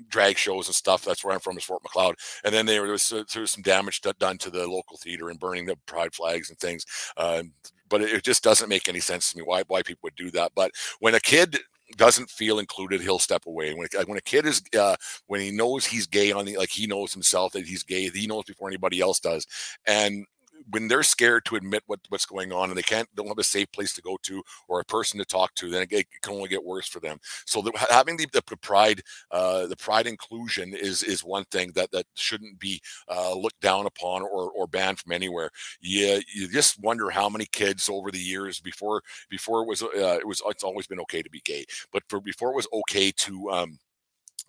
drag 0.09 0.37
shows 0.37 0.67
and 0.69 0.75
stuff. 0.75 1.05
That's 1.05 1.25
where 1.25 1.35
I'm 1.35 1.41
from, 1.41 1.57
is 1.57 1.65
Fort 1.65 1.83
Macleod. 1.83 2.17
And 2.45 2.55
then 2.55 2.67
there 2.67 2.83
was, 2.83 3.13
uh, 3.13 3.25
there 3.33 3.41
was 3.43 3.51
some 3.51 3.63
damage 3.63 4.01
done 4.01 4.39
to 4.39 4.51
the 4.51 4.67
local 4.67 4.97
theater 4.99 5.31
and 5.31 5.41
burning 5.41 5.67
the 5.67 5.77
pride 5.87 6.15
flags 6.15 6.51
and 6.51 6.59
things. 6.59 6.85
Uh, 7.17 7.45
but 7.89 8.03
it, 8.03 8.25
just 8.25 8.43
doesn't 8.43 8.69
make 8.69 8.89
any 8.89 9.01
sense 9.01 9.31
to 9.31 9.39
me 9.39 9.45
why 9.45 9.63
why 9.69 9.83
people 9.83 10.01
would 10.03 10.17
do 10.17 10.31
that. 10.33 10.53
But 10.55 10.73
when 11.01 11.15
a 11.15 11.21
kid 11.21 11.59
doesn't 11.97 12.29
feel 12.31 12.59
included, 12.59 13.01
he'll 13.01 13.21
step 13.21 13.47
away. 13.47 13.75
When 13.75 13.87
when 14.07 14.19
a 14.19 14.23
kid 14.23 14.45
is 14.45 14.63
uh, 14.77 14.97
when 15.29 15.41
he 15.41 15.53
knows 15.53 15.87
he's 15.87 16.07
gay 16.07 16.33
on 16.33 16.45
the 16.45 16.57
like 16.57 16.71
he 16.71 16.87
knows 16.87 17.13
himself 17.13 17.53
that 17.53 17.67
he's 17.67 17.85
gay, 17.85 18.09
he 18.09 18.27
knows 18.27 18.45
before 18.45 18.69
anybody 18.69 19.01
else 19.01 19.21
does, 19.21 19.47
and 19.87 20.27
when 20.71 20.89
they're 20.89 21.03
scared 21.03 21.45
to 21.47 21.57
admit 21.57 21.83
what, 21.87 22.01
what's 22.09 22.27
going 22.27 22.53
on 22.53 22.71
and 22.71 22.79
they 22.79 22.83
can't 22.83 23.09
don't 23.15 23.29
have 23.29 23.39
a 23.39 23.45
safe 23.45 23.71
place 23.73 23.93
to 23.95 24.03
go 24.03 24.19
to 24.23 24.43
or 24.69 24.81
a 24.81 24.85
person 24.85 25.19
to 25.19 25.25
talk 25.25 25.55
to, 25.55 25.71
then 25.71 25.83
it, 25.83 25.93
it 25.93 26.07
can 26.23 26.35
only 26.35 26.49
get 26.49 26.65
worse 26.65 26.89
for 26.89 27.01
them. 27.01 27.19
So 27.45 27.63
the, 27.63 27.73
having 27.91 28.17
the, 28.17 28.27
the 28.33 28.43
pride, 28.57 29.03
uh, 29.31 29.67
the 29.67 29.77
pride 29.77 30.07
inclusion 30.07 30.75
is 30.75 31.03
is 31.03 31.25
one 31.25 31.45
thing 31.47 31.73
that 31.75 31.91
that 31.93 32.07
shouldn't 32.15 32.59
be 32.59 32.81
uh, 33.09 33.35
looked 33.35 33.61
down 33.61 33.87
upon 33.87 34.23
or 34.23 34.51
or 34.51 34.67
banned 34.67 34.99
from 34.99 35.13
anywhere. 35.13 35.51
Yeah, 35.81 36.19
you 36.35 36.49
just 36.49 36.81
wonder 36.83 37.11
how 37.11 37.29
many 37.29 37.47
kids 37.53 37.89
over 37.89 38.11
the 38.11 38.19
years 38.19 38.61
before 38.61 39.03
before 39.31 39.63
it 39.63 39.69
was 39.69 39.83
uh, 39.83 40.19
it 40.21 40.27
was 40.27 40.43
it's 40.47 40.65
always 40.65 40.87
been 40.87 41.01
okay 41.01 41.23
to 41.23 41.31
be 41.31 41.41
gay, 41.45 41.65
but 41.93 42.03
for 42.09 42.21
before 42.21 42.51
it 42.51 42.57
was 42.57 42.69
okay 42.73 43.13
to 43.13 43.51
um, 43.51 43.79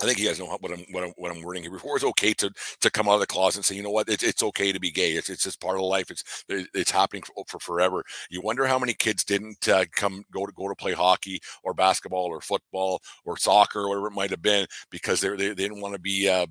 I 0.02 0.06
think 0.06 0.20
you 0.20 0.28
guys 0.28 0.40
know 0.40 0.46
what 0.46 0.72
I'm 0.72 0.86
what 0.92 1.04
I'm 1.04 1.14
what 1.18 1.32
I'm 1.32 1.42
wording 1.42 1.64
here. 1.64 1.72
Before 1.72 1.96
it's 1.96 2.06
okay 2.06 2.34
to 2.36 2.52
to 2.82 2.92
come 2.92 3.08
out 3.10 3.16
of 3.16 3.20
the 3.20 3.28
closet 3.28 3.60
and 3.60 3.66
say, 3.66 3.76
you 3.76 3.84
know 3.84 3.90
what, 3.90 4.10
it's, 4.10 4.24
it's 4.24 4.44
okay 4.44 4.72
to 4.72 4.80
be 4.80 4.92
gay. 4.92 5.14
It's 5.14 5.30
it's 5.30 5.44
just 5.44 5.60
part 5.60 5.78
of 5.78 5.84
life. 5.84 6.12
It's 6.12 6.46
it's 6.50 6.92
happening 6.92 7.24
for, 7.24 7.44
for 7.48 7.60
forever. 7.60 8.04
You 8.30 8.42
wonder 8.42 8.68
how 8.68 8.78
many 8.78 8.94
kids 8.94 9.24
didn't 9.24 9.68
uh, 9.68 9.86
come 9.96 10.24
go 10.32 10.46
to 10.46 10.52
go 10.54 10.68
to 10.68 10.76
play 10.76 10.94
hockey 10.94 11.40
or 11.64 11.74
basketball 11.74 12.26
or 12.26 12.42
football 12.42 13.02
or 13.26 13.38
soccer 13.38 13.82
or 13.82 13.90
whatever 13.90 14.08
it 14.08 14.14
might 14.14 14.30
have 14.30 14.42
been 14.42 14.68
because 14.92 15.22
they 15.22 15.36
they, 15.36 15.54
didn't 15.56 15.82
want 15.82 15.96
to 15.96 16.00
be 16.00 16.30
uh, 16.30 16.46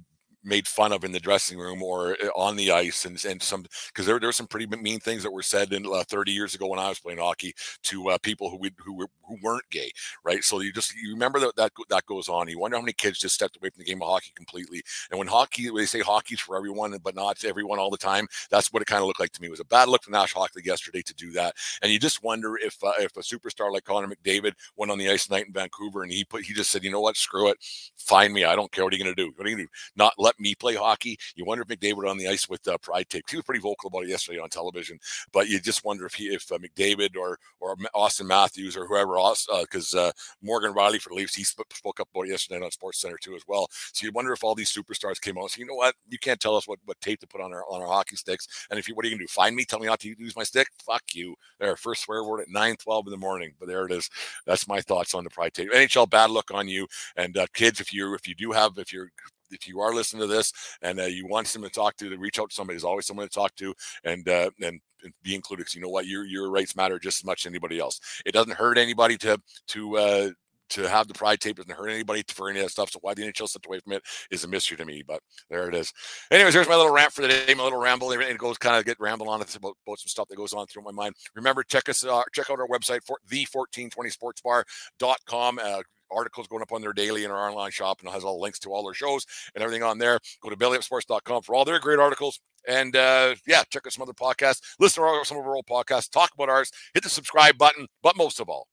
made 0.46 0.66
fun 0.68 0.92
of 0.92 1.04
in 1.04 1.12
the 1.12 1.20
dressing 1.20 1.58
room 1.58 1.82
or 1.82 2.16
uh, 2.22 2.28
on 2.36 2.56
the 2.56 2.70
ice, 2.70 3.04
and 3.04 3.22
and 3.24 3.42
some 3.42 3.64
because 3.88 4.06
there 4.06 4.18
there 4.18 4.28
were 4.28 4.32
some 4.32 4.46
pretty 4.46 4.66
mean 4.66 5.00
things 5.00 5.22
that 5.22 5.32
were 5.32 5.42
said 5.42 5.72
in 5.72 5.86
uh, 5.86 6.04
30 6.08 6.32
years 6.32 6.54
ago 6.54 6.68
when 6.68 6.78
I 6.78 6.88
was 6.88 7.00
playing 7.00 7.18
hockey 7.18 7.54
to 7.84 8.08
uh, 8.10 8.18
people 8.18 8.50
who 8.50 8.56
we, 8.58 8.70
who 8.78 8.94
were 8.94 9.08
who 9.26 9.36
weren't 9.42 9.68
gay, 9.70 9.90
right? 10.24 10.42
So 10.44 10.60
you 10.60 10.72
just 10.72 10.94
you 10.96 11.12
remember 11.12 11.40
that 11.40 11.56
that 11.56 11.72
that 11.90 12.06
goes 12.06 12.28
on. 12.28 12.48
You 12.48 12.58
wonder 12.58 12.76
how 12.76 12.82
many 12.82 12.92
kids 12.92 13.18
just 13.18 13.34
stepped 13.34 13.56
away 13.56 13.70
from 13.70 13.80
the 13.80 13.84
game 13.84 14.02
of 14.02 14.08
hockey 14.08 14.32
completely. 14.34 14.82
And 15.10 15.18
when 15.18 15.28
hockey, 15.28 15.70
they 15.70 15.86
say 15.86 16.00
hockey's 16.00 16.40
for 16.40 16.56
everyone, 16.56 16.96
but 17.02 17.14
not 17.14 17.44
everyone 17.44 17.78
all 17.78 17.90
the 17.90 17.96
time. 17.96 18.26
That's 18.50 18.72
what 18.72 18.82
it 18.82 18.86
kind 18.86 19.00
of 19.00 19.06
looked 19.06 19.20
like 19.20 19.32
to 19.32 19.40
me. 19.40 19.48
It 19.48 19.50
was 19.50 19.60
a 19.60 19.64
bad 19.64 19.88
look 19.88 20.04
for 20.04 20.10
National 20.10 20.42
Hockey 20.42 20.62
yesterday 20.64 21.02
to 21.02 21.14
do 21.14 21.32
that. 21.32 21.54
And 21.82 21.92
you 21.92 21.98
just 21.98 22.22
wonder 22.22 22.56
if 22.56 22.82
uh, 22.82 22.92
if 22.98 23.16
a 23.16 23.20
superstar 23.20 23.72
like 23.72 23.84
Connor 23.84 24.08
McDavid 24.08 24.52
went 24.76 24.90
on 24.90 24.98
the 24.98 25.10
ice 25.10 25.26
tonight 25.26 25.46
in 25.46 25.52
Vancouver 25.52 26.02
and 26.02 26.12
he 26.12 26.24
put 26.24 26.44
he 26.44 26.54
just 26.54 26.70
said, 26.70 26.84
you 26.84 26.90
know 26.90 27.00
what, 27.00 27.16
screw 27.16 27.48
it, 27.48 27.58
find 27.96 28.32
me. 28.32 28.44
I 28.44 28.56
don't 28.56 28.70
care 28.72 28.84
what 28.84 28.92
are 28.92 28.96
you 28.96 29.04
going 29.04 29.14
to 29.14 29.22
do. 29.22 29.32
What 29.36 29.46
are 29.46 29.50
you 29.50 29.56
going 29.56 29.66
to 29.66 29.72
do? 29.72 29.78
Not 29.96 30.14
let 30.18 30.35
me 30.38 30.54
play 30.54 30.74
hockey. 30.74 31.18
You 31.34 31.44
wonder 31.44 31.64
if 31.66 31.68
McDavid 31.68 32.08
on 32.08 32.18
the 32.18 32.28
ice 32.28 32.48
with 32.48 32.66
uh, 32.68 32.78
pride 32.78 33.08
tape. 33.08 33.24
He 33.36 33.36
was 33.36 33.44
pretty 33.44 33.60
vocal 33.60 33.88
about 33.88 34.04
it 34.04 34.08
yesterday 34.08 34.38
on 34.38 34.48
television, 34.48 34.98
but 35.32 35.48
you 35.48 35.60
just 35.60 35.84
wonder 35.84 36.06
if 36.06 36.14
he 36.14 36.28
if 36.28 36.50
uh, 36.50 36.58
McDavid 36.58 37.16
or 37.16 37.38
or 37.60 37.76
Auston 37.94 38.26
Matthews 38.26 38.76
or 38.76 38.86
whoever 38.86 39.18
else 39.18 39.46
because 39.62 39.94
uh, 39.94 40.06
uh, 40.06 40.12
Morgan 40.42 40.72
Rielly 40.72 41.00
for 41.00 41.10
the 41.10 41.16
Leafs 41.16 41.34
he 41.34 41.44
spoke 41.44 42.00
up 42.00 42.08
about 42.14 42.26
it 42.26 42.30
yesterday 42.30 42.64
on 42.64 42.70
Sports 42.70 43.00
Center 43.00 43.18
too 43.20 43.34
as 43.34 43.42
well. 43.46 43.68
So 43.92 44.06
you 44.06 44.12
wonder 44.12 44.32
if 44.32 44.44
all 44.44 44.54
these 44.54 44.72
superstars 44.72 45.20
came 45.20 45.38
out. 45.38 45.50
So 45.50 45.60
you 45.60 45.66
know 45.66 45.74
what, 45.74 45.94
you 46.08 46.18
can't 46.18 46.40
tell 46.40 46.56
us 46.56 46.66
what, 46.66 46.78
what 46.84 47.00
tape 47.00 47.20
to 47.20 47.26
put 47.26 47.40
on 47.40 47.52
our 47.52 47.64
on 47.68 47.82
our 47.82 47.88
hockey 47.88 48.16
sticks. 48.16 48.66
And 48.70 48.78
if 48.78 48.88
you 48.88 48.94
what 48.94 49.04
are 49.04 49.08
you 49.08 49.14
gonna 49.14 49.24
do? 49.24 49.28
Find 49.28 49.54
me? 49.54 49.64
Tell 49.64 49.80
me 49.80 49.86
not 49.86 50.00
to 50.00 50.14
use 50.16 50.36
my 50.36 50.44
stick? 50.44 50.68
Fuck 50.84 51.02
you. 51.14 51.34
There, 51.58 51.76
first 51.76 52.02
swear 52.02 52.24
word 52.24 52.40
at 52.40 52.48
9, 52.48 52.76
12 52.76 53.06
in 53.06 53.10
the 53.10 53.16
morning. 53.16 53.52
But 53.58 53.68
there 53.68 53.86
it 53.86 53.92
is. 53.92 54.08
That's 54.46 54.68
my 54.68 54.80
thoughts 54.80 55.14
on 55.14 55.24
the 55.24 55.30
pride 55.30 55.54
tape. 55.54 55.72
NHL 55.72 56.08
bad 56.08 56.30
luck 56.30 56.50
on 56.52 56.68
you. 56.68 56.86
And 57.16 57.36
uh, 57.36 57.46
kids, 57.54 57.80
if 57.80 57.92
you 57.92 58.14
if 58.14 58.28
you 58.28 58.34
do 58.34 58.52
have 58.52 58.78
if 58.78 58.92
you're 58.92 59.10
if 59.50 59.68
you 59.68 59.80
are 59.80 59.94
listening 59.94 60.22
to 60.22 60.26
this 60.26 60.52
and 60.82 61.00
uh, 61.00 61.04
you 61.04 61.26
want 61.26 61.46
someone 61.46 61.70
to 61.70 61.74
talk 61.74 61.96
to, 61.96 62.08
to 62.08 62.18
reach 62.18 62.38
out 62.38 62.50
to 62.50 62.54
somebody, 62.54 62.74
there's 62.74 62.84
always 62.84 63.06
someone 63.06 63.26
to 63.26 63.34
talk 63.34 63.54
to 63.56 63.74
and 64.04 64.28
uh, 64.28 64.50
and, 64.62 64.80
be 65.22 65.36
included. 65.36 65.60
Because 65.60 65.74
you 65.74 65.82
know 65.82 65.88
what, 65.88 66.06
your 66.06 66.24
your 66.24 66.50
rights 66.50 66.74
matter 66.74 66.98
just 66.98 67.20
as 67.20 67.24
much 67.24 67.46
as 67.46 67.50
anybody 67.50 67.78
else. 67.78 68.00
It 68.24 68.32
doesn't 68.32 68.54
hurt 68.54 68.78
anybody 68.78 69.16
to 69.18 69.40
to 69.68 69.96
uh, 69.96 70.30
to 70.70 70.88
have 70.88 71.06
the 71.08 71.14
pride 71.14 71.40
tape 71.40 71.56
doesn't 71.56 71.72
hurt 71.72 71.88
anybody 71.88 72.22
for 72.28 72.48
any 72.50 72.60
of 72.60 72.66
that 72.66 72.70
stuff. 72.70 72.90
So 72.90 73.00
why 73.02 73.14
the 73.14 73.22
NHL 73.22 73.48
stepped 73.48 73.66
away 73.66 73.80
from 73.80 73.94
it 73.94 74.02
is 74.30 74.44
a 74.44 74.48
mystery 74.48 74.76
to 74.76 74.84
me. 74.84 75.02
But 75.06 75.20
there 75.50 75.68
it 75.68 75.74
is. 75.74 75.92
Anyways, 76.30 76.54
here's 76.54 76.68
my 76.68 76.76
little 76.76 76.92
rant 76.92 77.12
for 77.12 77.22
the 77.22 77.28
day, 77.28 77.54
my 77.54 77.64
little 77.64 77.80
ramble. 77.80 78.12
It 78.12 78.38
goes 78.38 78.58
kind 78.58 78.76
of 78.76 78.84
get 78.84 79.00
ramble 79.00 79.28
on. 79.28 79.40
It's 79.40 79.56
about, 79.56 79.76
about 79.86 79.98
some 79.98 80.08
stuff 80.08 80.28
that 80.28 80.36
goes 80.36 80.52
on 80.52 80.66
through 80.66 80.82
my 80.82 80.92
mind. 80.92 81.14
Remember, 81.34 81.62
check 81.62 81.88
us 81.88 82.04
uh, 82.04 82.22
check 82.32 82.50
out 82.50 82.60
our 82.60 82.68
website 82.68 83.00
for 83.04 83.18
the 83.28 83.46
1420sportsbar.com. 83.46 85.60
Uh, 85.62 85.82
articles 86.10 86.46
going 86.46 86.62
up 86.62 86.72
on 86.72 86.82
their 86.82 86.92
daily 86.92 87.24
in 87.24 87.30
our 87.30 87.48
online 87.48 87.70
shop 87.70 88.00
and 88.00 88.10
has 88.10 88.24
all 88.24 88.36
the 88.36 88.42
links 88.42 88.58
to 88.60 88.70
all 88.70 88.84
their 88.84 88.94
shows 88.94 89.26
and 89.54 89.62
everything 89.62 89.82
on 89.82 89.98
there. 89.98 90.18
Go 90.42 90.50
to 90.50 90.56
bellyupsports.com 90.56 91.42
for 91.42 91.54
all 91.54 91.64
their 91.64 91.78
great 91.78 91.98
articles. 91.98 92.40
And 92.66 92.96
uh, 92.96 93.36
yeah, 93.46 93.62
check 93.70 93.86
out 93.86 93.92
some 93.92 94.02
other 94.02 94.12
podcasts, 94.12 94.60
listen 94.78 95.02
to 95.02 95.24
some 95.24 95.38
of 95.38 95.46
our 95.46 95.56
old 95.56 95.66
podcasts, 95.66 96.10
talk 96.10 96.30
about 96.34 96.48
ours, 96.48 96.72
hit 96.94 97.02
the 97.02 97.08
subscribe 97.08 97.56
button. 97.58 97.86
But 98.02 98.16
most 98.16 98.40
of 98.40 98.48
all, 98.48 98.66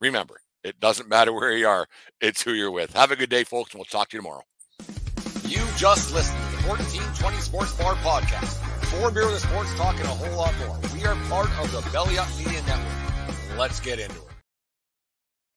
remember, 0.00 0.40
it 0.64 0.80
doesn't 0.80 1.08
matter 1.08 1.32
where 1.32 1.52
you 1.52 1.68
are, 1.68 1.86
it's 2.20 2.42
who 2.42 2.52
you're 2.52 2.70
with. 2.70 2.94
Have 2.94 3.10
a 3.10 3.16
good 3.16 3.30
day, 3.30 3.44
folks, 3.44 3.72
and 3.72 3.78
we'll 3.78 3.84
talk 3.84 4.08
to 4.10 4.16
you 4.16 4.22
tomorrow. 4.22 4.42
You 5.44 5.60
just 5.76 6.14
listened 6.14 6.38
to 6.38 6.56
the 6.62 6.68
1420 6.68 7.36
Sports 7.38 7.74
Bar 7.74 7.94
Podcast. 7.96 8.54
Four 8.86 9.10
beer 9.10 9.26
with 9.26 9.40
sports 9.40 9.74
talk 9.74 9.96
and 9.96 10.04
a 10.04 10.08
whole 10.08 10.36
lot 10.36 10.54
more. 10.58 10.78
We 10.94 11.04
are 11.04 11.14
part 11.28 11.50
of 11.58 11.70
the 11.72 11.88
Belly 11.90 12.18
Up 12.18 12.28
Media 12.38 12.62
Network. 12.62 13.58
Let's 13.58 13.80
get 13.80 13.98
into 13.98 14.16
it. 14.16 14.31